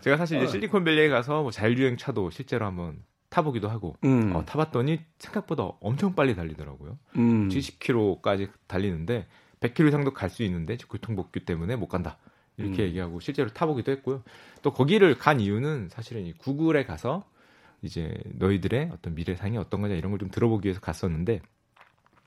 제가 0.00 0.16
사실 0.16 0.38
이제 0.38 0.46
어. 0.46 0.48
실리콘밸리에 0.48 1.10
가서 1.10 1.42
뭐 1.42 1.50
자율주행 1.50 1.98
차도 1.98 2.30
실제로 2.30 2.64
한번 2.64 3.02
타보기도 3.28 3.68
하고, 3.68 3.94
음. 4.04 4.34
어, 4.34 4.42
타봤더니 4.46 5.00
생각보다 5.18 5.64
엄청 5.80 6.14
빨리 6.14 6.34
달리더라고요. 6.34 6.98
음. 7.16 7.50
70km까지 7.50 8.48
달리는데, 8.66 9.26
100km 9.60 9.88
이상도 9.88 10.14
갈 10.14 10.30
수 10.30 10.42
있는데, 10.44 10.78
교통복귀 10.78 11.44
때문에 11.44 11.76
못 11.76 11.88
간다. 11.88 12.16
이렇게 12.56 12.84
음. 12.84 12.88
얘기하고 12.88 13.20
실제로 13.20 13.50
타보기도 13.50 13.92
했고요. 13.92 14.22
또 14.62 14.72
거기를 14.72 15.18
간 15.18 15.40
이유는 15.40 15.90
사실은 15.90 16.24
이 16.24 16.32
구글에 16.32 16.86
가서 16.86 17.28
이제 17.82 18.14
너희들의 18.24 18.92
어떤 18.94 19.14
미래상이 19.14 19.58
어떤 19.58 19.82
거냐 19.82 19.94
이런 19.94 20.10
걸 20.10 20.18
좀 20.18 20.30
들어보기 20.30 20.64
위해서 20.66 20.80
갔었는데, 20.80 21.42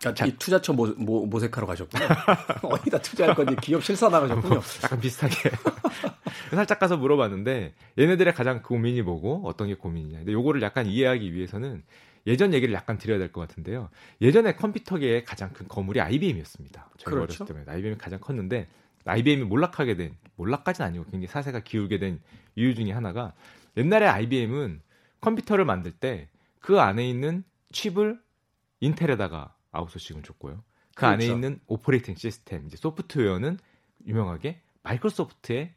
그러니까 0.02 0.26
이 0.26 0.32
투자처 0.38 0.74
모, 0.74 0.88
모, 0.98 1.26
모 1.26 1.40
색하러 1.40 1.66
가셨군요. 1.68 2.04
어디다 2.64 3.00
투자할 3.00 3.36
건지 3.36 3.56
기업 3.62 3.84
실사 3.84 4.10
나가셨군요. 4.10 4.56
뭐, 4.56 4.64
약간 4.84 5.00
비슷하게. 5.00 5.52
살짝 6.52 6.80
가서 6.80 6.98
물어봤는데 6.98 7.74
얘네들의 7.98 8.34
가장 8.34 8.62
고민이 8.62 9.02
뭐고 9.04 9.44
어떤 9.46 9.68
게 9.68 9.76
고민이냐. 9.76 10.20
근데 10.20 10.34
요거를 10.34 10.62
약간 10.62 10.86
이해하기 10.88 11.34
위해서는 11.34 11.84
예전 12.28 12.54
얘기를 12.54 12.74
약간 12.74 12.98
드려야 12.98 13.18
될 13.20 13.32
것 13.32 13.42
같은데요. 13.48 13.90
예전에 14.22 14.56
컴퓨터계의 14.56 15.24
가장 15.24 15.52
큰 15.54 15.68
거물이 15.68 16.02
IBM이었습니다. 16.02 16.90
저희 16.98 17.14
그렇죠? 17.16 17.44
어렸을 17.44 17.46
때면 17.46 17.70
IBM이 17.70 17.98
가장 17.98 18.20
컸는데 18.20 18.68
IBM이 19.06 19.44
몰락하게 19.46 19.96
된 19.96 20.16
몰락까지는 20.36 20.88
아니고 20.88 21.06
굉장히 21.06 21.28
사세가 21.28 21.62
기울게 21.62 22.00
된 22.00 22.20
이유 22.56 22.76
중에 22.76 22.92
하나가 22.92 23.34
옛날에 23.78 24.06
IBM은 24.08 24.82
컴퓨터를 25.22 25.66
만들 25.66 25.92
때 25.92 26.28
그 26.62 26.80
안에 26.80 27.08
있는 27.10 27.44
칩을 27.72 28.20
인텔에다가 28.80 29.54
아웃소싱을 29.72 30.24
줬고요. 30.24 30.64
그 30.96 31.02
그렇죠. 31.02 31.14
안에 31.14 31.26
있는 31.26 31.60
operating 31.68 32.16
system, 32.16 32.66
이제 32.68 32.78
소프트웨어는 32.78 33.58
유명하게 34.06 34.62
마이크로소프트에 34.84 35.74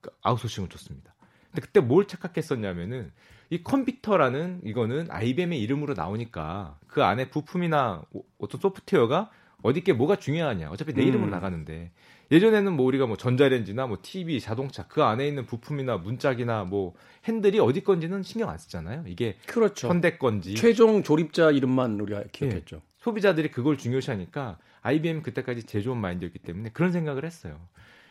그 0.00 0.10
아웃소싱을 0.22 0.68
줬습니다. 0.68 1.14
근데 1.50 1.60
그때 1.62 1.80
뭘 1.80 2.06
착각했었냐면은 2.06 3.12
이 3.50 3.62
컴퓨터라는 3.62 4.62
이거는 4.64 5.10
IBM의 5.10 5.60
이름으로 5.60 5.94
나오니까 5.94 6.78
그 6.86 7.04
안에 7.04 7.28
부품이나 7.30 8.02
오- 8.12 8.24
어떤 8.38 8.60
소프트웨어가 8.60 9.30
어디께 9.62 9.92
뭐가 9.92 10.16
중요하냐. 10.16 10.70
어차피 10.70 10.92
내 10.92 11.02
음. 11.02 11.08
이름으로 11.08 11.30
나가는데 11.30 11.92
예전에는 12.30 12.72
뭐 12.72 12.86
우리가 12.86 13.06
뭐 13.06 13.16
전자레인지나 13.16 13.86
뭐 13.86 13.98
TV, 14.02 14.40
자동차 14.40 14.86
그 14.88 15.02
안에 15.02 15.26
있는 15.28 15.46
부품이나 15.46 15.98
문짝이나 15.98 16.64
뭐 16.64 16.94
핸들이 17.26 17.60
어디 17.60 17.82
건지는 17.82 18.22
신경 18.22 18.50
안 18.50 18.58
쓰잖아요. 18.58 19.04
이게 19.06 19.36
그렇죠. 19.46 19.88
현대 19.88 20.16
건지 20.18 20.54
최종 20.54 21.02
조립자 21.02 21.50
이름만 21.52 22.00
우리가 22.00 22.24
기억했죠. 22.32 22.82
소비자들이 23.04 23.50
그걸 23.50 23.76
중요시하니까 23.76 24.56
IBM 24.80 25.22
그때까지 25.22 25.64
제조원 25.64 26.00
마인드였기 26.00 26.38
때문에 26.38 26.70
그런 26.70 26.90
생각을 26.90 27.26
했어요. 27.26 27.60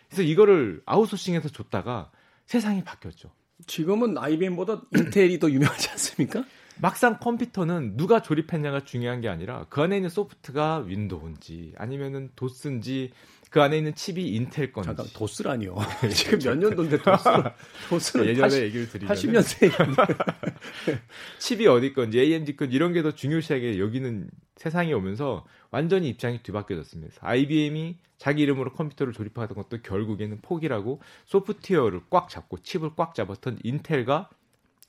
그래서 0.08 0.22
이거를 0.22 0.84
아웃소싱해서 0.86 1.50
줬다가 1.50 2.12
세상이 2.46 2.84
바뀌었죠. 2.84 3.32
지금은 3.66 4.20
IBM보다 4.20 4.84
인텔이 4.96 5.40
더 5.40 5.50
유명하지 5.50 5.90
않습니까? 5.90 6.46
막상 6.80 7.18
컴퓨터는 7.20 7.98
누가 7.98 8.22
조립했냐가 8.22 8.84
중요한 8.84 9.20
게 9.22 9.30
아니라 9.30 9.66
그 9.70 9.82
안에 9.82 9.96
있는 9.96 10.10
소프트가 10.10 10.84
윈도우인지 10.86 11.74
아니면은 11.78 12.30
도스인지 12.36 13.14
그 13.54 13.62
안에 13.62 13.78
있는 13.78 13.94
칩이 13.94 14.30
인텔 14.30 14.72
건지 14.74 14.88
잠깐 14.88 15.06
도스라니요. 15.14 15.76
지금 16.12 16.40
몇 16.40 16.58
년도인데 16.58 16.98
도스는 17.04 17.44
도스는 17.88 18.26
예전에 18.26 18.48
80, 18.50 18.64
얘기를 18.64 18.90
드리면 18.90 19.14
80년대 19.16 20.98
칩이 21.38 21.68
어디 21.68 21.94
건지 21.94 22.20
AMD 22.20 22.56
건지 22.56 22.76
이런 22.76 22.94
게 22.94 23.04
더 23.04 23.12
중요시하게 23.12 23.78
여기는 23.78 24.28
세상이 24.56 24.92
오면서 24.94 25.46
완전히 25.70 26.10
입장이 26.10 26.42
뒤바뀌어졌습니다. 26.42 27.16
IBM이 27.20 27.98
자기 28.18 28.42
이름으로 28.42 28.74
컴퓨터를 28.74 29.14
조립하던 29.14 29.56
것도 29.56 29.84
결국에는 29.84 30.40
포기라고 30.42 31.00
소프트웨어를 31.26 32.02
꽉 32.10 32.30
잡고 32.30 32.64
칩을 32.64 32.92
꽉 32.96 33.14
잡았던 33.14 33.60
인텔과 33.64 34.30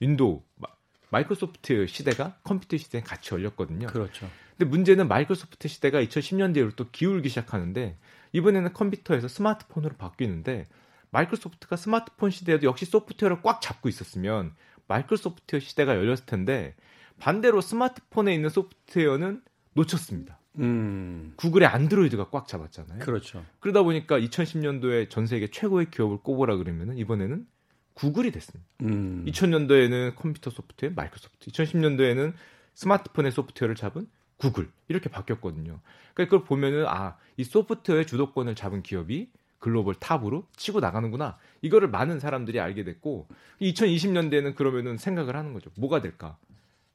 윈도우 0.01 0.43
마- 0.57 0.69
마이크로소프트 1.11 1.87
시대가 1.89 2.39
컴퓨터 2.45 2.79
시대에 2.79 3.03
같이 3.03 3.35
열렸거든요. 3.35 3.89
그렇죠. 3.89 4.31
근데 4.57 4.71
문제는 4.71 5.07
마이크로소프트 5.09 5.69
시대가 5.69 6.01
2010년대로 6.03 6.75
또 6.77 6.87
기울기 6.91 7.29
시작하는데 7.29 7.99
이번에는 8.35 8.73
컴퓨터에서 8.73 9.29
스마트폰으로 9.29 9.95
바뀌는데 9.97 10.67
마이크로소프트가 11.11 11.77
스마트폰 11.77 12.31
시대에도 12.31 12.67
역시 12.67 12.85
소프트웨어를 12.85 13.41
꽉 13.43 13.63
잡고 13.63 13.89
있었으면 13.89 14.53
마이크로소프트 14.89 15.61
시대가 15.61 15.97
열렸을 15.97 16.27
텐데 16.27 16.75
반대로 17.19 17.61
스마트폰에 17.61 18.35
있는 18.35 18.51
소프트웨어는 18.51 19.43
놓쳤습니다. 19.75 20.39
음. 20.59 21.33
구글의 21.37 21.69
안드로이드가 21.69 22.31
꽉 22.31 22.49
잡았잖아요. 22.49 22.99
그렇죠. 22.99 23.45
그러다 23.61 23.83
보니까 23.83 24.19
2010년도에 24.19 25.09
전 25.09 25.27
세계 25.27 25.49
최고의 25.49 25.91
기업을 25.91 26.19
꼽으라 26.19 26.57
그러면은 26.57 26.99
이번에는 26.99 27.47
구글이 27.95 28.33
됐습니다. 28.33 28.69
음. 28.83 29.25
2000년도에는 29.29 30.17
컴퓨터 30.17 30.51
소프트웨어 30.51 30.93
마이크로소프트, 30.95 31.51
2010년도에는 31.51 32.35
스마트폰의 32.75 33.31
소프트웨어를 33.31 33.77
잡은 33.77 34.09
구글 34.37 34.71
이렇게 34.89 35.09
바뀌었거든요. 35.09 35.81
그러니까 36.15 36.37
그걸 36.37 36.45
보면은 36.45 36.87
아 36.87 37.17
이 37.37 37.45
소프트웨어의 37.45 38.07
주도권을 38.07 38.55
잡은 38.55 38.83
기업이 38.83 39.31
글로벌 39.59 39.95
탑으로 39.95 40.47
치고 40.57 40.81
나가는구나. 40.81 41.39
이거를 41.63 41.89
많은 41.89 42.21
사람들이 42.21 42.61
알게 42.61 42.85
됐고 42.85 43.29
2020년대에는 43.63 44.55
그러면은 44.55 44.99
생각을 44.99 45.37
하는 45.37 45.53
거죠. 45.55 45.71
뭐가 45.79 46.03
될까? 46.03 46.37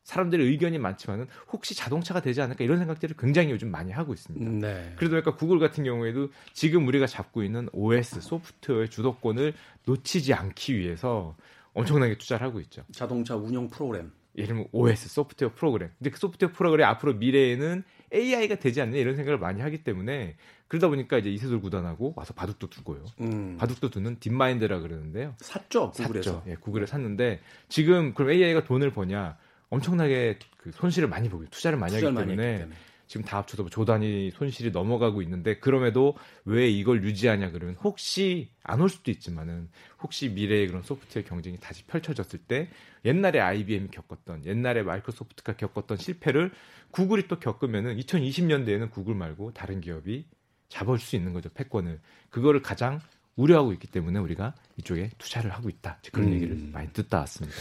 사람들의 0.04 0.46
의견이 0.48 0.80
많지만은 0.80 1.28
혹시 1.52 1.76
자동차가 1.76 2.22
되지 2.22 2.42
않을까 2.42 2.64
이런 2.64 2.78
생각들을 2.80 3.16
굉장히 3.18 3.52
요즘 3.52 3.70
많이 3.70 3.92
하고 3.92 4.14
있습니다. 4.14 4.68
네. 4.68 4.94
그러다 4.98 5.12
보니까 5.16 5.36
구글 5.36 5.60
같은 5.60 5.84
경우에도 5.84 6.30
지금 6.54 6.88
우리가 6.88 7.06
잡고 7.06 7.44
있는 7.44 7.70
OS 7.74 8.22
소프트웨어의 8.22 8.90
주도권을 8.90 9.54
놓치지 9.86 10.34
않기 10.34 10.78
위해서 10.78 11.36
엄청나게 11.74 12.18
투자를 12.18 12.48
하고 12.48 12.60
있죠. 12.62 12.84
자동차 12.92 13.36
운영 13.36 13.68
프로그램. 13.70 14.12
예를 14.36 14.48
들면 14.48 14.68
OS 14.72 15.10
소프트웨어 15.10 15.54
프로그램. 15.54 15.90
근데 15.98 16.10
그 16.12 16.20
소프트웨어 16.20 16.54
프로그램이 16.54 16.86
앞으로 16.88 17.14
미래에는 17.16 17.84
AI가 18.14 18.56
되지 18.56 18.82
않느냐 18.82 19.00
이런 19.00 19.16
생각을 19.16 19.40
많이 19.40 19.62
하기 19.62 19.84
때문에 19.84 20.36
그러다 20.68 20.88
보니까 20.88 21.18
이제 21.18 21.30
이세돌 21.30 21.62
구단하고 21.62 22.14
와서 22.16 22.34
바둑도 22.34 22.70
두고요. 22.70 23.06
음. 23.22 23.58
바둑도 23.58 23.90
두는 23.90 24.20
딥마인드라 24.20 24.80
그러는데요. 24.80 25.36
샀죠 25.40 25.92
구글에서. 25.92 26.32
샀죠. 26.32 26.44
예, 26.48 26.56
구글에 26.56 26.86
샀는데 26.86 27.42
지금 27.70 28.14
그럼 28.14 28.32
AI가 28.32 28.64
돈을 28.64 28.92
버냐? 28.92 29.38
엄청나게 29.70 30.40
그 30.58 30.72
손실을 30.72 31.08
많이 31.10 31.30
보고 31.30 31.46
투자를 31.46 31.78
많이 31.78 31.94
투자를 31.94 32.10
하기 32.10 32.16
많이 32.16 32.30
때문에 32.30 32.48
했기 32.48 32.60
때문에. 32.62 32.78
지금 33.10 33.26
다 33.26 33.38
합쳐서 33.40 33.68
조 33.70 33.86
단위 33.86 34.30
손실이 34.30 34.70
넘어가고 34.70 35.24
있는데 35.24 35.58
그럼에도 35.58 36.16
왜 36.46 36.70
이걸 36.70 37.04
유지하냐 37.04 37.50
그러면 37.50 37.76
혹시 37.82 38.52
안 38.62 38.82
올 38.82 38.88
수도 38.88 39.10
있지만은 39.10 39.68
혹시 40.00 40.30
미래의 40.30 40.68
그런 40.68 40.84
소프트웨어 40.84 41.26
경쟁이 41.26 41.58
다시 41.60 41.84
펼쳐졌을 41.86 42.38
때 42.38 42.70
옛날에 43.04 43.40
IBM이 43.40 43.90
겪었던 43.90 44.46
옛날에 44.46 44.84
마이크로소프트가 44.84 45.58
겪었던 45.58 45.98
실패를 45.98 46.52
구글이 46.92 47.28
또 47.28 47.40
겪으면은 47.40 47.98
2020년대에는 47.98 48.92
구글 48.92 49.16
말고 49.16 49.54
다른 49.54 49.82
기업이 49.82 50.26
잡아올 50.70 51.00
수 51.00 51.16
있는 51.16 51.34
거죠 51.34 51.50
패권을 51.50 52.00
그거를 52.30 52.62
가장 52.62 53.00
우려하고 53.36 53.74
있기 53.74 53.88
때문에 53.88 54.20
우리가 54.20 54.54
이쪽에 54.78 55.10
투자를 55.18 55.50
하고 55.50 55.68
있다 55.68 55.98
그런 56.12 56.28
음. 56.28 56.34
얘기를 56.36 56.56
많이 56.72 56.94
듣다 56.94 57.22
왔습니다. 57.22 57.58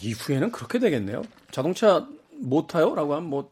이후에는 0.00 0.50
그렇게 0.50 0.78
되겠네요. 0.78 1.20
자동차 1.50 2.08
못 2.40 2.68
타요라고 2.68 3.14
하면 3.16 3.28
뭐 3.28 3.50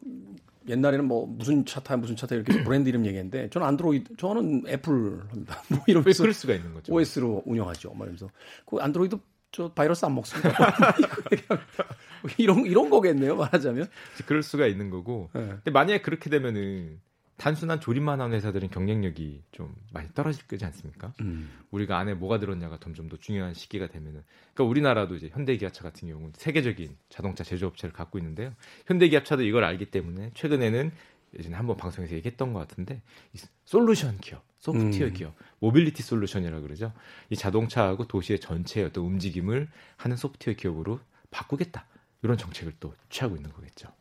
옛날에는 0.67 1.05
뭐 1.05 1.25
무슨 1.25 1.65
차 1.65 1.79
타요 1.79 1.97
무슨 1.97 2.15
차 2.15 2.27
타요 2.27 2.39
이렇게 2.41 2.63
브랜드 2.63 2.89
이름 2.89 3.05
얘기했는데 3.05 3.49
저는 3.49 3.67
안드로이드 3.67 4.15
저는 4.17 4.63
애플 4.67 5.21
합니다. 5.29 5.61
뭐왜 5.69 5.83
이러면서 5.87 6.23
그럴 6.23 6.33
수가 6.33 6.53
있는 6.53 6.73
거죠? 6.73 6.93
OS로 6.93 7.43
운영하죠. 7.45 7.93
말면서 7.93 8.29
그 8.65 8.77
안드로이드 8.77 9.17
저 9.51 9.71
바이러스 9.73 10.05
안 10.05 10.15
먹습니다. 10.15 10.51
이런 12.37 12.65
이런 12.65 12.89
거겠네요. 12.89 13.35
말하자면. 13.35 13.87
그럴 14.25 14.43
수가 14.43 14.67
있는 14.67 14.89
거고 14.89 15.29
네. 15.33 15.41
근데 15.47 15.71
만약에 15.71 16.01
그렇게 16.01 16.29
되면은 16.29 16.99
단순한 17.41 17.79
조립만 17.79 18.21
하는 18.21 18.35
회사들은 18.35 18.69
경쟁력이 18.69 19.41
좀 19.51 19.75
많이 19.91 20.07
떨어질 20.13 20.45
거지 20.45 20.63
않습니까? 20.63 21.11
음. 21.21 21.49
우리가 21.71 21.97
안에 21.97 22.13
뭐가 22.13 22.37
들었냐가 22.37 22.77
점점 22.79 23.09
더 23.09 23.17
중요한 23.17 23.55
시기가 23.55 23.87
되면은 23.87 24.21
그러니까 24.53 24.63
우리나라도 24.69 25.15
이제 25.15 25.27
현대기아차 25.33 25.81
같은 25.81 26.07
경우는 26.07 26.33
세계적인 26.35 26.95
자동차 27.09 27.43
제조업체를 27.43 27.93
갖고 27.93 28.19
있는데요. 28.19 28.53
현대기아차도 28.85 29.41
이걸 29.41 29.63
알기 29.63 29.85
때문에 29.85 30.29
최근에는 30.35 30.91
예전에 31.39 31.55
한번 31.55 31.77
방송에서 31.77 32.13
얘기했던 32.13 32.53
것 32.53 32.59
같은데 32.59 33.01
이 33.33 33.39
솔루션 33.65 34.19
기업, 34.19 34.43
소프트웨어 34.59 35.07
음. 35.07 35.13
기업, 35.13 35.35
mobility 35.61 36.03
solution이라고 36.03 36.61
그러죠. 36.61 36.93
이 37.31 37.35
자동차하고 37.35 38.05
도시의 38.05 38.39
전체의 38.39 38.85
어떤 38.85 39.03
움직임을 39.03 39.67
하는 39.97 40.15
소프트웨어 40.15 40.55
기업으로 40.55 40.99
바꾸겠다 41.31 41.87
이런 42.21 42.37
정책을 42.37 42.73
또 42.79 42.93
취하고 43.09 43.35
있는 43.35 43.51
거겠죠. 43.51 43.91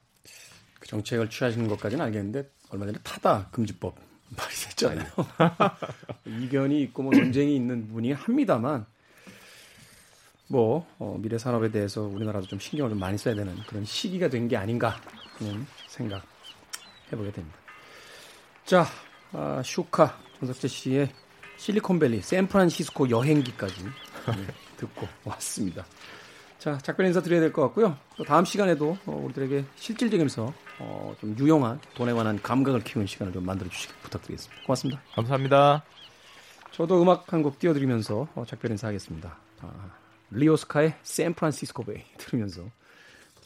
그 0.80 0.88
정책을 0.88 1.30
취하시는 1.30 1.68
것까지는 1.68 2.04
알겠는데 2.06 2.50
얼마 2.70 2.86
전에 2.86 2.98
타다 3.04 3.48
금지법 3.52 3.94
발의됐잖아요. 4.36 5.06
이견이 6.26 6.82
있고 6.82 7.02
뭐 7.04 7.12
논쟁이 7.12 7.54
있는 7.54 7.86
부분이 7.86 8.12
합니다만 8.12 8.86
뭐 10.48 10.86
어, 10.98 11.16
미래 11.20 11.38
산업에 11.38 11.70
대해서 11.70 12.02
우리나라도 12.02 12.46
좀 12.46 12.58
신경을 12.58 12.90
좀 12.90 12.98
많이 12.98 13.16
써야 13.18 13.34
되는 13.34 13.56
그런 13.68 13.84
시기가 13.84 14.28
된 14.28 14.48
게 14.48 14.56
아닌가 14.56 15.00
하는 15.38 15.64
생각 15.88 16.24
해보게 17.12 17.30
됩니다. 17.32 17.56
자, 18.64 18.86
아, 19.32 19.62
슈카 19.64 20.18
전석재 20.38 20.66
씨의 20.68 21.10
실리콘밸리 21.56 22.22
샌프란시스코 22.22 23.10
여행기까지 23.10 23.74
네, 23.84 24.46
듣고 24.76 25.06
왔습니다. 25.24 25.84
자, 26.60 26.76
작별 26.78 27.06
인사 27.06 27.20
드려야 27.22 27.40
될 27.40 27.52
것 27.52 27.62
같고요. 27.62 27.96
또 28.16 28.24
다음 28.24 28.44
시간에도 28.44 28.96
어, 29.06 29.12
우리들에게 29.24 29.64
실질적이면서 29.76 30.52
어, 30.78 31.14
좀 31.20 31.34
유용한 31.38 31.80
돈에 31.94 32.12
관한 32.12 32.40
감각을 32.40 32.84
키우는 32.84 33.06
시간을 33.06 33.32
좀 33.32 33.44
만들어 33.46 33.68
주시길 33.70 33.96
부탁드리겠습니다. 34.02 34.62
고맙습니다. 34.66 35.00
감사합니다. 35.14 35.84
저도 36.72 37.02
음악 37.02 37.32
한 37.32 37.42
곡 37.42 37.58
띄워드리면서 37.58 38.28
어, 38.34 38.44
작별 38.46 38.70
인사하겠습니다. 38.72 39.36
아, 39.62 39.70
리오스카의 40.30 40.94
샌프란시스코 41.02 41.84
베이 41.84 42.04
들으면서 42.18 42.62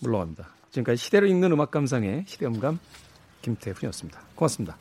물러갑니다. 0.01 0.49
지금까지 0.71 0.97
시대를 0.97 1.29
읽는 1.29 1.53
음악 1.53 1.71
감상의 1.71 2.25
시대음감 2.27 2.81
김태훈이었습니다. 3.43 4.21
고맙습니다. 4.35 4.77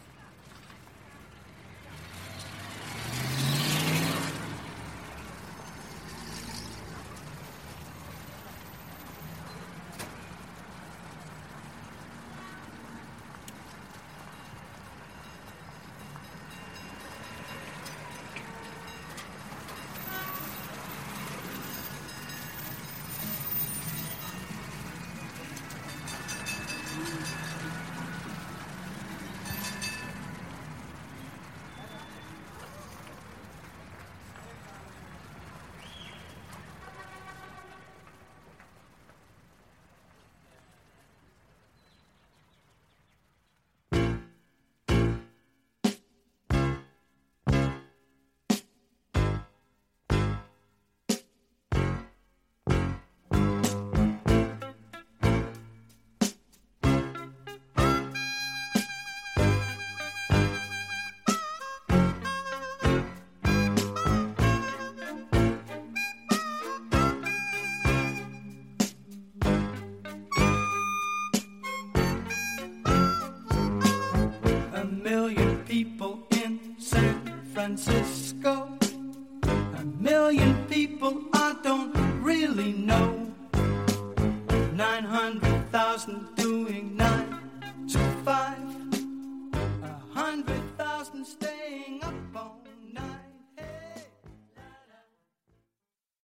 Francis. 77.64 78.03